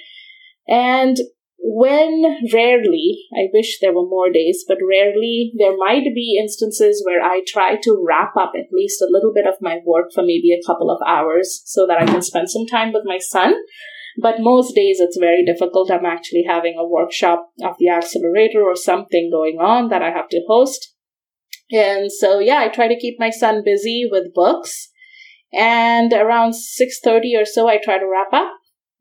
And 0.67 1.17
when 1.59 2.23
rarely, 2.53 3.27
I 3.33 3.49
wish 3.53 3.79
there 3.81 3.95
were 3.95 4.07
more 4.07 4.31
days, 4.31 4.65
but 4.67 4.79
rarely 4.87 5.53
there 5.59 5.77
might 5.77 6.05
be 6.15 6.39
instances 6.41 7.03
where 7.05 7.23
I 7.23 7.43
try 7.47 7.77
to 7.83 8.05
wrap 8.07 8.37
up 8.37 8.53
at 8.57 8.73
least 8.73 9.01
a 9.01 9.09
little 9.11 9.33
bit 9.33 9.47
of 9.47 9.63
my 9.63 9.79
work 9.85 10.13
for 10.13 10.23
maybe 10.23 10.53
a 10.53 10.65
couple 10.67 10.91
of 10.91 11.01
hours 11.07 11.63
so 11.65 11.87
that 11.87 12.01
I 12.01 12.07
can 12.07 12.23
spend 12.23 12.51
some 12.51 12.67
time 12.67 12.93
with 12.93 13.05
my 13.05 13.19
son. 13.19 13.55
But 14.21 14.41
most 14.41 14.75
days 14.75 15.01
it's 15.01 15.19
very 15.19 15.45
difficult. 15.45 15.91
I'm 15.91 16.07
actually 16.07 16.45
having 16.47 16.77
a 16.79 16.87
workshop 16.87 17.51
of 17.65 17.77
the 17.79 17.89
accelerator 17.89 18.63
or 18.63 18.77
something 18.77 19.31
going 19.33 19.59
on 19.59 19.89
that 19.89 20.03
I 20.03 20.11
have 20.11 20.29
to 20.29 20.45
host. 20.47 20.95
And 21.73 22.13
so, 22.13 22.39
yeah, 22.39 22.59
I 22.59 22.69
try 22.69 22.89
to 22.89 22.99
keep 22.99 23.19
my 23.19 23.31
son 23.31 23.63
busy 23.65 24.09
with 24.11 24.35
books. 24.35 24.91
And 25.53 26.13
around 26.13 26.53
6.30 26.53 27.41
or 27.41 27.45
so, 27.45 27.69
I 27.69 27.79
try 27.83 27.99
to 27.99 28.07
wrap 28.07 28.33
up. 28.33 28.53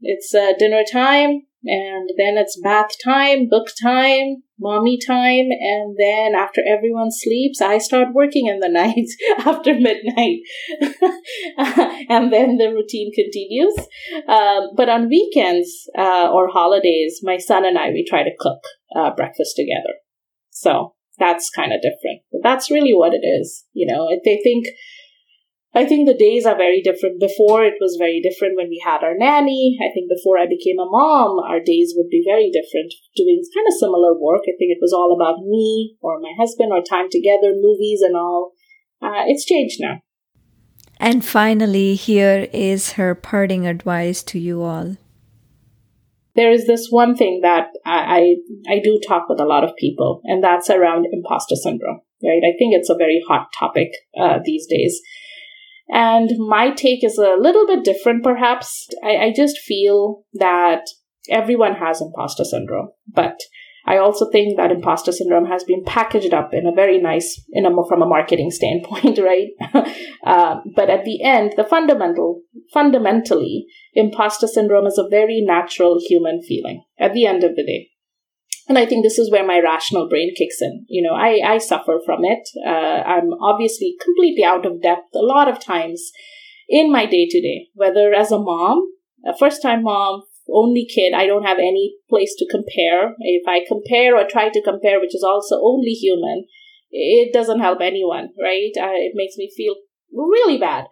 It's 0.04 0.34
uh, 0.34 0.54
dinner 0.60 0.84
time 0.90 1.44
and 1.66 2.10
then 2.18 2.38
it's 2.38 2.60
bath 2.62 2.90
time, 3.04 3.48
book 3.50 3.68
time, 3.82 4.44
mommy 4.60 5.00
time, 5.00 5.48
and 5.50 5.96
then 5.98 6.36
after 6.36 6.62
everyone 6.68 7.10
sleeps, 7.10 7.62
I 7.62 7.78
start 7.78 8.10
working 8.14 8.48
in 8.48 8.60
the 8.60 8.70
night 8.70 9.08
after 9.46 9.74
midnight. 9.74 10.40
and 12.10 12.34
then 12.34 12.58
the 12.58 12.70
routine 12.74 13.12
continues. 13.14 13.76
Um, 14.28 14.72
but 14.76 14.90
on 14.90 15.10
weekends 15.10 15.90
uh, 15.98 16.30
or 16.32 16.50
holidays, 16.50 17.22
my 17.24 17.38
son 17.38 17.66
and 17.66 17.78
I, 17.78 17.90
we 17.90 18.06
try 18.08 18.24
to 18.24 18.32
cook 18.38 18.60
uh, 18.96 19.12
breakfast 19.16 19.56
together. 19.56 19.96
So 20.50 20.96
that's 21.18 21.50
kind 21.50 21.72
of 21.72 21.82
different. 21.82 22.24
But 22.32 22.42
that's 22.44 22.72
really 22.72 22.94
what 22.94 23.14
it 23.14 23.26
is. 23.26 23.64
You 23.72 23.88
know, 23.88 24.10
they 24.26 24.42
think 24.44 24.66
I 25.76 25.86
think 25.86 26.08
the 26.08 26.14
days 26.14 26.46
are 26.46 26.56
very 26.56 26.82
different. 26.82 27.20
Before 27.20 27.66
it 27.66 27.82
was 27.82 27.98
very 27.98 28.22
different 28.22 28.56
when 28.56 28.70
we 28.70 28.82
had 28.86 29.02
our 29.04 29.18
nanny. 29.18 29.78
I 29.82 29.90
think 29.92 30.08
before 30.08 30.38
I 30.38 30.46
became 30.46 30.78
a 30.78 30.86
mom, 30.86 31.40
our 31.40 31.60
days 31.60 31.94
would 31.98 32.10
be 32.10 32.24
very 32.26 32.52
different, 32.52 32.94
doing 33.16 33.42
kind 33.54 33.66
of 33.68 33.74
similar 33.80 34.14
work. 34.14 34.42
I 34.46 34.54
think 34.58 34.70
it 34.70 34.82
was 34.82 34.94
all 34.94 35.18
about 35.18 35.42
me 35.42 35.98
or 36.00 36.20
my 36.20 36.34
husband 36.38 36.72
or 36.72 36.84
time 36.84 37.08
together, 37.10 37.54
movies 37.56 38.02
and 38.02 38.16
all. 38.16 38.52
Uh, 39.02 39.26
it's 39.26 39.46
changed 39.46 39.80
now. 39.80 40.02
And 40.98 41.26
finally, 41.26 41.96
here 41.96 42.48
is 42.54 42.94
her 42.94 43.16
parting 43.16 43.66
advice 43.66 44.22
to 44.24 44.40
you 44.40 44.62
all. 44.62 44.98
There 46.36 46.52
is 46.52 46.68
this 46.68 46.90
one 46.90 47.16
thing 47.16 47.42
that 47.42 47.70
I, 47.84 48.36
I, 48.68 48.76
I 48.76 48.80
do 48.84 49.00
talk 49.08 49.28
with 49.28 49.40
a 49.40 49.46
lot 49.46 49.64
of 49.64 49.76
people, 49.76 50.22
and 50.24 50.44
that's 50.44 50.70
around 50.70 51.08
imposter 51.12 51.56
syndrome. 51.56 52.02
Right? 52.24 52.42
I 52.46 52.54
think 52.58 52.74
it's 52.74 52.90
a 52.90 52.96
very 52.96 53.22
hot 53.28 53.48
topic 53.58 53.90
uh, 54.18 54.40
these 54.46 54.68
days 54.68 55.02
and 55.90 56.30
my 56.38 56.72
take 56.72 57.04
is 57.04 57.18
a 57.18 57.36
little 57.40 57.68
bit 57.68 57.84
different, 57.84 58.24
perhaps. 58.24 58.88
I, 59.04 59.18
I 59.18 59.34
just 59.36 59.58
feel 59.60 60.24
that 60.34 60.86
everyone 61.30 61.76
has 61.76 62.02
imposter 62.02 62.44
syndrome, 62.44 62.90
but 63.08 63.38
I 63.86 63.98
also 63.98 64.30
think 64.32 64.56
that 64.56 64.72
imposter 64.72 65.12
syndrome 65.12 65.46
has 65.46 65.64
been 65.66 65.84
packaged 65.84 66.34
up 66.34 66.54
in 66.54 66.66
a 66.66 66.72
very 66.72 67.02
nice, 67.02 67.42
in 67.52 67.66
a 67.66 67.70
from 67.88 68.02
a 68.02 68.08
marketing 68.08 68.50
standpoint, 68.50 69.18
right? 69.20 69.50
uh, 70.26 70.62
but 70.76 70.90
at 70.90 71.04
the 71.04 71.22
end, 71.22 71.54
the 71.58 71.66
fundamental, 71.66 72.42
fundamentally, 72.74 73.66
imposter 73.94 74.48
syndrome 74.48 74.86
is 74.86 74.98
a 74.98 75.10
very 75.10 75.42
natural 75.46 76.00
human 76.08 76.42
feeling. 76.42 76.84
At 76.98 77.14
the 77.14 77.26
end 77.26 77.44
of 77.44 77.56
the 77.56 77.64
day, 77.64 77.90
and 78.68 78.78
I 78.78 78.86
think 78.86 79.04
this 79.04 79.20
is 79.20 79.32
where 79.32 79.46
my 79.46 79.60
rational 79.60 80.08
brain 80.08 80.34
kicks 80.38 80.62
in. 80.62 80.86
You 80.88 81.04
know, 81.04 81.16
I, 81.16 81.42
I 81.46 81.58
suffer 81.58 82.00
from 82.06 82.24
it. 82.24 82.48
Uh, 82.66 82.70
I'm 83.04 83.34
obviously 83.42 83.96
completely 84.02 84.44
out 84.44 84.66
of 84.66 84.82
depth 84.82 85.14
a 85.16 85.20
lot 85.20 85.48
of 85.48 85.64
times 85.64 86.12
in 86.70 86.92
my 86.92 87.06
day 87.06 87.28
to 87.30 87.42
day, 87.42 87.68
whether 87.74 88.14
as 88.14 88.32
a 88.32 88.40
mom, 88.40 88.88
a 89.26 89.38
first 89.38 89.62
time 89.62 89.84
mom, 89.84 90.24
only 90.50 90.86
kid, 90.86 91.14
I 91.14 91.26
don't 91.26 91.44
have 91.44 91.58
any 91.58 91.96
place 92.10 92.36
to 92.38 92.48
compare. 92.50 93.16
If 93.20 93.48
I 93.48 93.66
compare 93.68 94.18
or 94.18 94.28
try 94.28 94.50
to 94.50 94.62
compare, 94.62 95.00
which 95.00 95.16
is 95.16 95.24
also 95.24 95.60
only 95.62 95.92
human, 95.92 96.46
it 96.92 97.34
doesn't 97.34 97.60
help 97.60 97.80
anyone, 97.82 98.30
right? 98.42 98.72
Uh, 98.80 98.96
it 98.96 99.14
makes 99.16 99.36
me 99.38 99.52
feel 99.56 99.76
really 100.12 100.58
bad. 100.58 100.86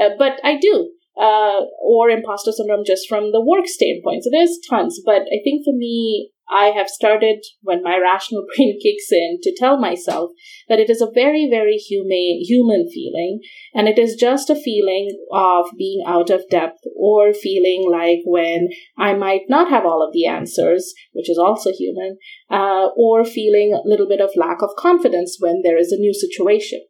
Uh, 0.00 0.10
but 0.18 0.40
I 0.44 0.56
do. 0.58 0.92
Uh, 1.18 1.62
or 1.82 2.10
imposter 2.10 2.52
syndrome 2.52 2.84
just 2.86 3.08
from 3.08 3.32
the 3.32 3.40
work 3.40 3.66
standpoint. 3.66 4.22
So 4.22 4.30
there's 4.30 4.58
tons. 4.70 5.00
But 5.04 5.22
I 5.22 5.42
think 5.42 5.64
for 5.64 5.74
me, 5.74 6.30
I 6.50 6.66
have 6.68 6.88
started, 6.88 7.44
when 7.62 7.82
my 7.82 7.98
rational 7.98 8.44
brain 8.56 8.78
kicks 8.82 9.12
in, 9.12 9.38
to 9.42 9.54
tell 9.56 9.78
myself 9.78 10.30
that 10.68 10.78
it 10.78 10.88
is 10.88 11.02
a 11.02 11.10
very, 11.12 11.48
very 11.50 11.76
human, 11.76 12.40
human 12.42 12.88
feeling. 12.92 13.40
And 13.74 13.88
it 13.88 13.98
is 13.98 14.16
just 14.16 14.48
a 14.48 14.54
feeling 14.54 15.10
of 15.32 15.66
being 15.76 16.02
out 16.06 16.30
of 16.30 16.48
depth 16.50 16.80
or 16.96 17.34
feeling 17.34 17.86
like 17.90 18.20
when 18.24 18.68
I 18.96 19.14
might 19.14 19.42
not 19.48 19.68
have 19.70 19.84
all 19.84 20.06
of 20.06 20.12
the 20.12 20.26
answers, 20.26 20.94
which 21.12 21.28
is 21.28 21.38
also 21.38 21.70
human, 21.72 22.16
uh, 22.50 22.88
or 22.96 23.24
feeling 23.24 23.74
a 23.74 23.86
little 23.86 24.08
bit 24.08 24.20
of 24.20 24.30
lack 24.36 24.62
of 24.62 24.70
confidence 24.78 25.36
when 25.40 25.62
there 25.62 25.78
is 25.78 25.92
a 25.92 26.00
new 26.00 26.14
situation. 26.14 26.80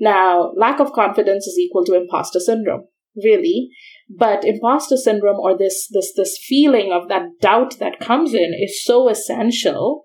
Now, 0.00 0.52
lack 0.56 0.78
of 0.78 0.92
confidence 0.92 1.46
is 1.46 1.58
equal 1.58 1.84
to 1.86 1.96
imposter 1.96 2.38
syndrome 2.38 2.84
really. 3.16 3.70
But 4.08 4.44
imposter 4.44 4.96
syndrome 4.96 5.38
or 5.38 5.56
this 5.56 5.88
this 5.90 6.12
this 6.16 6.38
feeling 6.42 6.92
of 6.92 7.08
that 7.08 7.38
doubt 7.40 7.78
that 7.78 8.00
comes 8.00 8.34
in 8.34 8.54
is 8.60 8.82
so 8.84 9.08
essential 9.08 10.02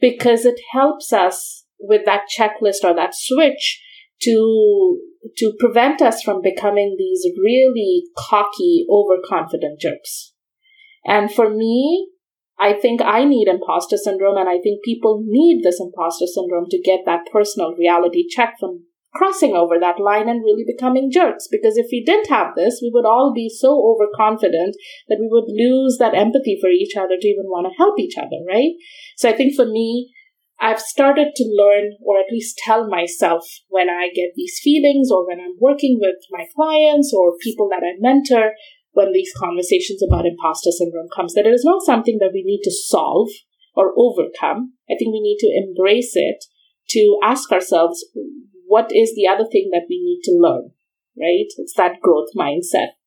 because 0.00 0.44
it 0.44 0.60
helps 0.72 1.12
us 1.12 1.64
with 1.80 2.04
that 2.04 2.22
checklist 2.38 2.84
or 2.84 2.94
that 2.94 3.14
switch 3.14 3.82
to 4.22 5.00
to 5.38 5.52
prevent 5.58 6.02
us 6.02 6.22
from 6.22 6.42
becoming 6.42 6.96
these 6.98 7.26
really 7.42 8.04
cocky 8.16 8.86
overconfident 8.90 9.80
jerks. 9.80 10.32
And 11.06 11.32
for 11.32 11.50
me 11.50 12.08
I 12.58 12.72
think 12.72 13.00
I 13.02 13.24
need 13.24 13.48
imposter 13.48 13.96
syndrome, 13.96 14.36
and 14.36 14.48
I 14.48 14.58
think 14.60 14.84
people 14.84 15.22
need 15.26 15.62
this 15.64 15.80
imposter 15.80 16.26
syndrome 16.26 16.66
to 16.70 16.80
get 16.80 17.00
that 17.04 17.26
personal 17.32 17.74
reality 17.74 18.26
check 18.28 18.54
from 18.60 18.84
crossing 19.14 19.54
over 19.54 19.78
that 19.78 20.00
line 20.00 20.28
and 20.28 20.42
really 20.42 20.64
becoming 20.66 21.10
jerks. 21.10 21.46
Because 21.50 21.76
if 21.76 21.86
we 21.92 22.02
didn't 22.04 22.28
have 22.28 22.54
this, 22.56 22.80
we 22.82 22.90
would 22.92 23.06
all 23.06 23.32
be 23.34 23.48
so 23.48 23.70
overconfident 23.78 24.76
that 25.08 25.18
we 25.20 25.28
would 25.30 25.48
lose 25.48 25.96
that 25.98 26.14
empathy 26.14 26.58
for 26.60 26.68
each 26.68 26.96
other 26.96 27.16
to 27.20 27.28
even 27.28 27.46
want 27.46 27.66
to 27.66 27.76
help 27.78 27.98
each 27.98 28.18
other, 28.18 28.42
right? 28.48 28.72
So 29.16 29.28
I 29.28 29.32
think 29.32 29.54
for 29.54 29.66
me, 29.66 30.12
I've 30.60 30.80
started 30.80 31.34
to 31.34 31.44
learn 31.44 31.92
or 32.02 32.18
at 32.18 32.30
least 32.30 32.58
tell 32.64 32.88
myself 32.88 33.42
when 33.68 33.90
I 33.90 34.08
get 34.14 34.34
these 34.36 34.60
feelings 34.62 35.10
or 35.10 35.26
when 35.26 35.40
I'm 35.40 35.56
working 35.60 35.98
with 36.00 36.16
my 36.30 36.46
clients 36.54 37.12
or 37.16 37.34
people 37.42 37.68
that 37.70 37.82
I 37.82 37.98
mentor 37.98 38.52
when 38.92 39.12
these 39.12 39.32
conversations 39.36 40.02
about 40.02 40.26
imposter 40.26 40.70
syndrome 40.70 41.08
comes 41.14 41.34
that 41.34 41.46
it 41.46 41.52
is 41.52 41.64
not 41.64 41.82
something 41.82 42.18
that 42.20 42.30
we 42.32 42.42
need 42.44 42.62
to 42.62 42.70
solve 42.70 43.28
or 43.74 43.92
overcome. 43.96 44.74
I 44.88 44.94
think 44.96 45.12
we 45.12 45.20
need 45.20 45.38
to 45.40 45.50
embrace 45.52 46.12
it 46.14 46.44
to 46.90 47.18
ask 47.22 47.50
ourselves 47.50 48.04
what 48.74 48.90
is 48.90 49.14
the 49.14 49.28
other 49.30 49.46
thing 49.46 49.70
that 49.70 49.86
we 49.88 50.02
need 50.02 50.22
to 50.26 50.34
learn, 50.34 50.74
right? 51.14 51.46
It's 51.62 51.76
that 51.76 52.02
growth 52.02 52.34
mindset. 52.36 52.98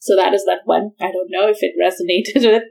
So 0.00 0.16
that 0.16 0.34
is 0.34 0.44
that 0.46 0.62
one. 0.64 0.90
I 0.98 1.12
don't 1.14 1.30
know 1.30 1.46
if 1.46 1.58
it 1.62 1.78
resonated 1.78 2.42
with 2.50 2.66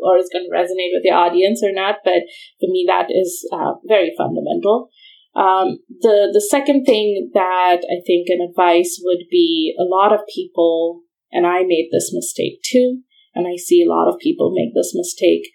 or 0.00 0.16
is 0.16 0.30
going 0.32 0.48
to 0.48 0.56
resonate 0.56 0.96
with 0.96 1.04
the 1.04 1.12
audience 1.12 1.60
or 1.62 1.72
not, 1.72 1.96
but 2.02 2.24
for 2.60 2.68
me, 2.72 2.84
that 2.88 3.08
is 3.10 3.46
uh, 3.52 3.74
very 3.84 4.10
fundamental. 4.16 4.88
Um, 5.36 5.84
the 6.00 6.30
the 6.32 6.40
second 6.40 6.84
thing 6.84 7.30
that 7.34 7.80
I 7.84 7.98
think 8.06 8.28
an 8.28 8.40
advice 8.40 8.98
would 9.04 9.24
be 9.30 9.76
a 9.78 9.84
lot 9.84 10.14
of 10.14 10.26
people, 10.34 11.02
and 11.30 11.46
I 11.46 11.60
made 11.62 11.90
this 11.92 12.10
mistake 12.14 12.62
too, 12.64 13.02
and 13.34 13.46
I 13.46 13.56
see 13.56 13.84
a 13.84 13.90
lot 13.90 14.08
of 14.08 14.18
people 14.18 14.56
make 14.56 14.72
this 14.74 14.92
mistake 14.96 15.52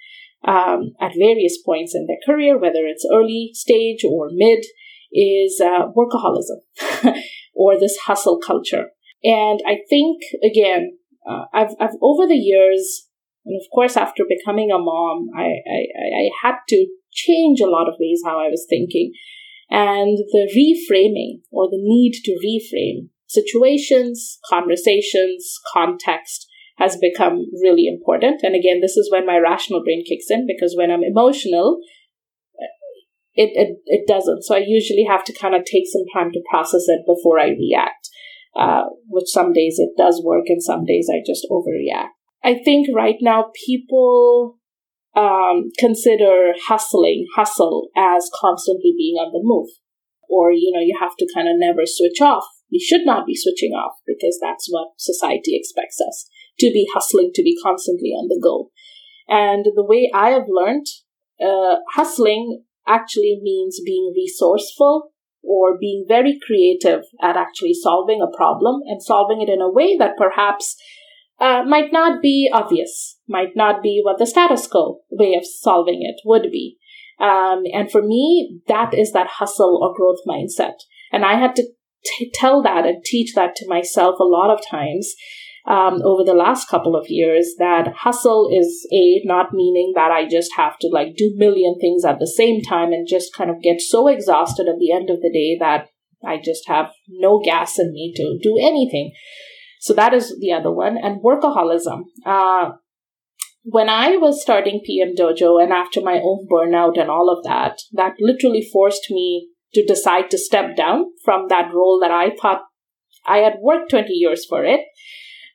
um, 0.47 0.93
at 1.01 1.17
various 1.17 1.57
points 1.65 1.95
in 1.95 2.05
their 2.05 2.21
career, 2.25 2.57
whether 2.57 2.85
it's 2.85 3.09
early 3.11 3.49
stage 3.53 4.05
or 4.05 4.29
mid, 4.31 4.63
is 5.15 5.61
uh, 5.63 5.87
workaholism 5.95 7.15
or 7.55 7.79
this 7.79 7.97
hustle 8.05 8.39
culture. 8.45 8.89
And 9.23 9.61
I 9.65 9.77
think 9.89 10.21
again, 10.43 10.97
uh, 11.27 11.45
I've 11.53 11.73
I've 11.79 11.97
over 12.01 12.27
the 12.27 12.35
years, 12.35 13.07
and 13.45 13.59
of 13.59 13.67
course 13.73 13.97
after 13.97 14.23
becoming 14.27 14.69
a 14.71 14.77
mom, 14.77 15.29
I, 15.35 15.63
I 15.65 15.81
I 16.05 16.29
had 16.43 16.55
to 16.69 16.87
change 17.11 17.61
a 17.61 17.69
lot 17.69 17.87
of 17.87 17.95
ways 17.99 18.21
how 18.23 18.39
I 18.39 18.49
was 18.49 18.67
thinking, 18.69 19.13
and 19.69 20.17
the 20.17 20.47
reframing 20.53 21.41
or 21.51 21.67
the 21.69 21.81
need 21.81 22.19
to 22.25 22.37
reframe 22.45 23.09
situations, 23.27 24.37
conversations, 24.49 25.59
context 25.73 26.47
has 26.77 26.97
become 26.97 27.45
really 27.63 27.87
important. 27.87 28.41
And 28.43 28.55
again, 28.55 28.81
this 28.81 28.97
is 28.97 29.11
when 29.11 29.25
my 29.25 29.37
rational 29.37 29.83
brain 29.83 30.03
kicks 30.07 30.29
in 30.29 30.45
because 30.45 30.75
when 30.77 30.91
I'm 30.91 31.03
emotional, 31.03 31.79
it, 33.35 33.51
it, 33.53 33.77
it 33.85 34.07
doesn't. 34.07 34.43
So 34.43 34.55
I 34.55 34.63
usually 34.65 35.05
have 35.07 35.23
to 35.25 35.33
kind 35.33 35.55
of 35.55 35.65
take 35.65 35.83
some 35.87 36.05
time 36.13 36.31
to 36.31 36.41
process 36.49 36.85
it 36.87 37.05
before 37.05 37.39
I 37.39 37.49
react, 37.49 38.09
uh, 38.55 38.83
which 39.07 39.27
some 39.27 39.53
days 39.53 39.75
it 39.77 39.91
does 39.97 40.21
work 40.23 40.45
and 40.47 40.63
some 40.63 40.85
days 40.85 41.09
I 41.11 41.19
just 41.25 41.45
overreact. 41.51 42.15
I 42.43 42.61
think 42.63 42.87
right 42.95 43.17
now 43.21 43.51
people 43.67 44.57
um, 45.15 45.71
consider 45.77 46.53
hustling, 46.67 47.25
hustle 47.35 47.89
as 47.95 48.29
constantly 48.39 48.93
being 48.97 49.15
on 49.15 49.31
the 49.31 49.41
move. 49.41 49.69
Or, 50.29 50.51
you 50.51 50.71
know, 50.73 50.81
you 50.81 50.97
have 50.99 51.15
to 51.19 51.27
kind 51.33 51.47
of 51.47 51.55
never 51.57 51.81
switch 51.85 52.21
off. 52.21 52.45
You 52.69 52.79
should 52.83 53.05
not 53.05 53.27
be 53.27 53.35
switching 53.35 53.71
off 53.71 53.95
because 54.07 54.39
that's 54.41 54.67
what 54.69 54.89
society 54.97 55.55
expects 55.55 55.99
us 56.01 56.27
to 56.59 56.71
be 56.71 56.87
hustling, 56.93 57.31
to 57.35 57.43
be 57.43 57.57
constantly 57.61 58.09
on 58.09 58.27
the 58.27 58.39
go. 58.41 58.71
And 59.27 59.65
the 59.75 59.85
way 59.85 60.09
I 60.13 60.29
have 60.29 60.47
learned, 60.49 60.87
uh, 61.41 61.77
hustling 61.93 62.63
actually 62.87 63.39
means 63.41 63.81
being 63.85 64.13
resourceful 64.15 65.11
or 65.43 65.77
being 65.77 66.05
very 66.07 66.39
creative 66.45 67.01
at 67.21 67.37
actually 67.37 67.73
solving 67.73 68.21
a 68.21 68.35
problem 68.35 68.81
and 68.85 69.01
solving 69.01 69.41
it 69.41 69.49
in 69.49 69.61
a 69.61 69.71
way 69.71 69.97
that 69.97 70.17
perhaps 70.17 70.75
uh, 71.39 71.63
might 71.63 71.91
not 71.91 72.21
be 72.21 72.49
obvious, 72.51 73.19
might 73.27 73.55
not 73.55 73.83
be 73.83 74.01
what 74.03 74.17
the 74.17 74.25
status 74.25 74.67
quo 74.67 74.99
way 75.11 75.35
of 75.35 75.45
solving 75.45 76.01
it 76.01 76.21
would 76.25 76.49
be. 76.51 76.77
Um, 77.19 77.63
and 77.73 77.91
for 77.91 78.01
me, 78.01 78.59
that 78.67 78.93
is 78.93 79.11
that 79.11 79.27
hustle 79.27 79.79
or 79.81 79.95
growth 79.95 80.19
mindset. 80.27 80.79
And 81.11 81.23
I 81.23 81.39
had 81.39 81.55
to 81.55 81.63
t- 82.03 82.31
tell 82.33 82.61
that 82.63 82.85
and 82.85 83.03
teach 83.03 83.33
that 83.35 83.55
to 83.57 83.67
myself 83.67 84.19
a 84.19 84.23
lot 84.23 84.49
of 84.49 84.65
times 84.69 85.13
um, 85.67 86.01
over 86.03 86.23
the 86.23 86.33
last 86.33 86.69
couple 86.69 86.95
of 86.95 87.09
years 87.09 87.55
that 87.57 87.93
hustle 87.97 88.49
is 88.53 88.87
a 88.91 89.21
not 89.25 89.53
meaning 89.53 89.93
that 89.95 90.11
I 90.11 90.27
just 90.27 90.51
have 90.57 90.77
to 90.79 90.89
like 90.91 91.15
do 91.15 91.33
million 91.35 91.75
things 91.79 92.05
at 92.05 92.19
the 92.19 92.27
same 92.27 92.61
time 92.61 92.91
and 92.91 93.07
just 93.07 93.33
kind 93.33 93.49
of 93.49 93.61
get 93.61 93.81
so 93.81 94.07
exhausted 94.07 94.67
at 94.67 94.79
the 94.79 94.91
end 94.91 95.09
of 95.09 95.21
the 95.21 95.31
day 95.33 95.57
that 95.59 95.89
I 96.23 96.37
just 96.43 96.67
have 96.67 96.91
no 97.07 97.41
gas 97.43 97.79
in 97.79 97.91
me 97.91 98.13
to 98.15 98.39
do 98.41 98.57
anything. 98.61 99.11
So 99.79 99.93
that 99.93 100.13
is 100.13 100.37
the 100.39 100.51
other 100.51 100.71
one. 100.71 100.97
And 100.97 101.21
workaholism. 101.21 102.03
Uh, 102.25 102.71
when 103.63 103.89
I 103.89 104.17
was 104.17 104.41
starting 104.41 104.81
PM 104.85 105.15
Dojo 105.15 105.61
and 105.61 105.73
after 105.73 105.99
my 105.99 106.21
own 106.23 106.47
burnout 106.51 106.99
and 106.99 107.09
all 107.09 107.35
of 107.35 107.43
that, 107.43 107.79
that 107.93 108.15
literally 108.19 108.67
forced 108.71 109.09
me 109.09 109.49
to 109.73 109.83
decide 109.83 110.29
to 110.29 110.37
step 110.37 110.75
down 110.75 111.05
from 111.23 111.47
that 111.49 111.73
role 111.73 111.99
that 112.01 112.11
I 112.11 112.29
thought 112.39 112.61
I 113.27 113.39
had 113.39 113.55
worked 113.61 113.89
20 113.89 114.13
years 114.13 114.45
for 114.47 114.63
it 114.63 114.81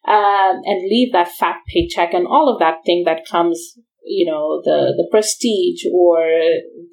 um, 0.06 0.62
and 0.64 0.88
leave 0.88 1.12
that 1.12 1.30
fat 1.30 1.56
paycheck 1.68 2.14
and 2.14 2.26
all 2.26 2.52
of 2.52 2.58
that 2.58 2.78
thing 2.86 3.04
that 3.04 3.26
comes 3.28 3.78
you 4.02 4.24
know 4.24 4.62
the 4.64 4.94
the 4.96 5.06
prestige 5.10 5.84
or 5.92 6.18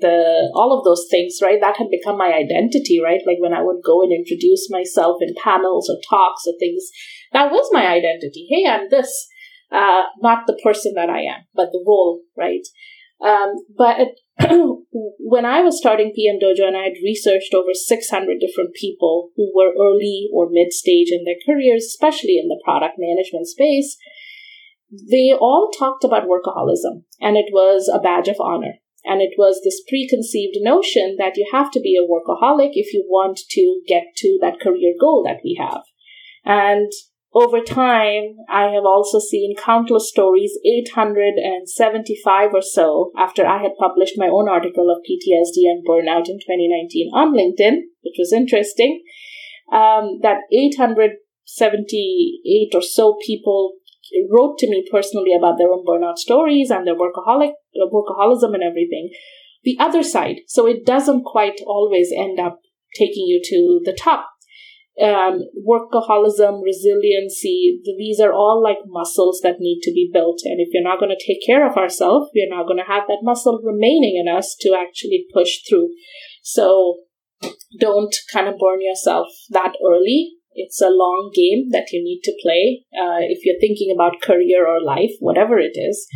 the 0.02 0.52
all 0.54 0.78
of 0.78 0.84
those 0.84 1.08
things 1.10 1.40
right? 1.42 1.60
That 1.62 1.78
had 1.78 1.88
become 1.90 2.18
my 2.18 2.34
identity 2.34 3.00
right? 3.04 3.22
Like 3.26 3.38
when 3.40 3.54
i 3.54 3.62
would 3.62 3.82
go 3.84 4.02
and 4.04 4.12
introduce 4.12 4.70
myself 4.70 5.18
in 5.22 5.34
panels 5.42 5.90
or 5.90 5.98
talks 6.10 6.44
or 6.48 6.54
things 6.60 6.90
that 7.34 7.52
was 7.52 7.70
my 7.72 7.88
identity. 7.88 8.48
Hey 8.50 8.70
i'm 8.70 8.90
this 8.90 9.28
uh, 9.72 10.04
not 10.22 10.48
the 10.48 10.60
person 10.64 10.94
that 10.96 11.10
i 11.10 11.22
am 11.22 11.42
but 11.56 11.72
the 11.72 11.84
role 11.88 12.22
right? 12.36 12.68
Um, 13.20 13.54
but 13.76 14.10
when 14.40 15.46
I 15.46 15.62
was 15.62 15.78
starting 15.78 16.14
PM 16.16 16.40
Dojo 16.40 16.68
and 16.68 16.78
I 16.78 16.84
had 16.84 17.04
researched 17.04 17.54
over 17.54 17.74
600 17.74 18.40
different 18.40 18.74
people 18.76 19.32
who 19.36 19.52
were 19.56 19.74
early 19.78 20.30
or 20.34 20.48
mid 20.50 20.72
stage 20.72 21.10
in 21.12 21.26
their 21.26 21.42
careers, 21.46 21.86
especially 21.86 22.38
in 22.38 22.48
the 22.48 22.62
product 22.64 22.96
management 22.98 23.48
space, 23.48 23.98
they 24.90 25.34
all 25.34 25.70
talked 25.78 26.04
about 26.04 26.28
workaholism 26.30 27.04
and 27.20 27.36
it 27.36 27.52
was 27.52 27.92
a 27.94 28.00
badge 28.00 28.28
of 28.28 28.40
honor. 28.40 28.76
And 29.04 29.22
it 29.22 29.36
was 29.38 29.62
this 29.64 29.82
preconceived 29.88 30.58
notion 30.60 31.16
that 31.18 31.38
you 31.38 31.48
have 31.52 31.72
to 31.72 31.80
be 31.80 31.96
a 31.96 32.06
workaholic 32.06 32.72
if 32.74 32.94
you 32.94 33.06
want 33.08 33.40
to 33.52 33.82
get 33.88 34.04
to 34.18 34.38
that 34.42 34.60
career 34.60 34.94
goal 35.00 35.24
that 35.26 35.40
we 35.44 35.58
have. 35.60 35.84
And 36.44 36.92
over 37.34 37.60
time, 37.62 38.38
I 38.50 38.72
have 38.74 38.86
also 38.86 39.20
seen 39.20 39.56
countless 39.56 40.10
stories, 40.10 40.58
875 40.66 42.54
or 42.54 42.62
so, 42.62 43.12
after 43.18 43.46
I 43.46 43.62
had 43.62 43.78
published 43.78 44.18
my 44.18 44.28
own 44.28 44.50
article 44.50 44.90
of 44.90 45.04
PTSD 45.04 45.70
and 45.70 45.86
burnout 45.86 46.30
in 46.30 46.40
2019 46.40 47.12
on 47.14 47.34
LinkedIn, 47.34 47.82
which 48.02 48.16
was 48.18 48.34
interesting, 48.34 49.04
um, 49.72 50.18
that 50.22 50.42
878 50.52 52.74
or 52.74 52.82
so 52.82 53.18
people 53.26 53.74
wrote 54.32 54.58
to 54.60 54.70
me 54.70 54.88
personally 54.90 55.34
about 55.38 55.58
their 55.58 55.70
own 55.70 55.84
burnout 55.86 56.18
stories 56.18 56.72
and 56.72 56.88
their 56.88 56.96
workaholic, 56.96 57.52
workaholism 57.92 58.54
and 58.54 58.64
everything. 58.64 59.10
The 59.64 59.78
other 59.80 60.02
side, 60.02 60.44
so 60.48 60.66
it 60.66 60.86
doesn't 60.86 61.26
quite 61.26 61.60
always 61.68 62.14
end 62.16 62.40
up 62.40 62.62
taking 62.96 63.28
you 63.28 63.42
to 63.44 63.82
the 63.84 63.92
top 63.92 64.30
um, 65.02 65.42
workaholism, 65.66 66.64
resiliency, 66.64 67.80
these 67.98 68.20
are 68.20 68.34
all 68.34 68.62
like 68.64 68.80
muscles 68.88 69.42
that 69.44 69.60
need 69.60 69.82
to 69.84 69.92
be 69.92 70.10
built. 70.12 70.42
And 70.44 70.60
if 70.60 70.70
you're 70.74 70.84
not 70.84 71.00
going 71.00 71.16
to 71.16 71.26
take 71.26 71.46
care 71.46 71.70
of 71.70 71.78
ourselves, 71.78 72.32
we're 72.34 72.50
not 72.50 72.68
going 72.68 72.80
to 72.80 72.92
have 72.92 73.04
that 73.08 73.22
muscle 73.22 73.62
remaining 73.64 74.18
in 74.18 74.34
us 74.34 74.56
to 74.62 74.76
actually 74.76 75.26
push 75.32 75.60
through. 75.70 75.90
So 76.42 76.98
don't 77.80 78.16
kind 78.34 78.48
of 78.48 78.58
burn 78.58 78.82
yourself 78.82 79.28
that 79.52 79.74
early. 79.86 80.34
It's 80.56 80.82
a 80.82 80.90
long 80.90 81.32
game 81.36 81.70
that 81.70 81.92
you 81.92 82.04
need 82.04 82.22
to 82.24 82.34
play. 82.42 82.86
Uh, 82.92 83.22
if 83.22 83.46
you're 83.46 83.60
thinking 83.60 83.94
about 83.94 84.22
career 84.24 84.66
or 84.66 84.82
life, 84.82 85.12
whatever 85.20 85.60
it 85.60 85.78
is, 85.78 86.08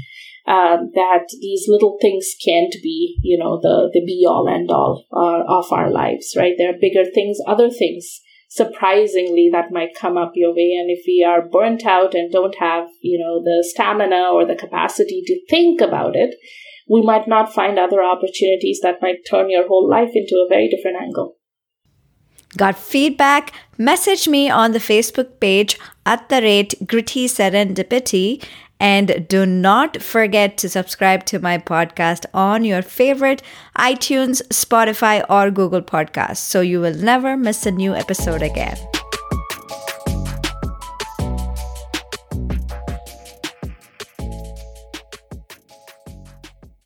um, 0.48 0.90
that 0.96 1.28
these 1.40 1.66
little 1.68 2.00
things 2.02 2.34
can't 2.44 2.74
be, 2.82 3.20
you 3.22 3.38
know, 3.38 3.60
the, 3.62 3.92
the 3.94 4.04
be 4.04 4.26
all 4.28 4.50
end 4.50 4.72
all 4.72 5.06
uh, 5.14 5.44
of 5.48 5.72
our 5.72 5.92
lives, 5.92 6.34
right? 6.36 6.56
There 6.58 6.72
are 6.72 6.82
bigger 6.82 7.06
things, 7.06 7.38
other 7.46 7.70
things 7.70 8.22
surprisingly 8.52 9.48
that 9.50 9.72
might 9.72 9.96
come 9.98 10.18
up 10.18 10.34
your 10.36 10.52
way 10.54 10.76
and 10.78 10.90
if 10.90 11.06
we 11.08 11.26
are 11.26 11.42
burnt 11.42 11.86
out 11.86 12.14
and 12.14 12.34
don't 12.34 12.56
have 12.60 12.86
you 13.02 13.18
know 13.18 13.42
the 13.42 13.66
stamina 13.66 14.30
or 14.30 14.46
the 14.46 14.62
capacity 14.64 15.24
to 15.26 15.40
think 15.50 15.80
about 15.80 16.18
it 16.18 16.36
we 16.90 17.02
might 17.02 17.30
not 17.30 17.54
find 17.54 17.80
other 17.80 18.04
opportunities 18.04 18.82
that 18.84 19.02
might 19.02 19.26
turn 19.30 19.50
your 19.50 19.66
whole 19.70 19.90
life 19.90 20.12
into 20.14 20.36
a 20.36 20.50
very 20.50 20.68
different 20.70 20.98
angle 21.02 21.38
Got 22.58 22.78
feedback? 22.78 23.54
Message 23.78 24.28
me 24.28 24.50
on 24.50 24.74
the 24.74 24.80
Facebook 24.80 25.40
page 25.40 25.80
at 26.06 26.28
the 26.28 26.42
rate 26.42 26.74
gritty 26.86 27.26
serendipity 27.28 28.44
and 28.82 29.28
do 29.28 29.46
not 29.46 30.02
forget 30.02 30.58
to 30.58 30.68
subscribe 30.68 31.24
to 31.26 31.38
my 31.40 31.60
podcast 31.60 32.26
on 32.34 32.66
your 32.66 32.82
favorite 32.82 33.44
iTunes, 33.78 34.42
Spotify, 34.48 35.24
or 35.30 35.52
Google 35.52 35.84
Podcasts 35.84 36.38
so 36.38 36.62
you 36.62 36.82
will 36.82 36.96
never 36.96 37.38
miss 37.38 37.66
a 37.68 37.72
new 37.72 37.94
episode 37.94 38.42
again. 38.42 38.76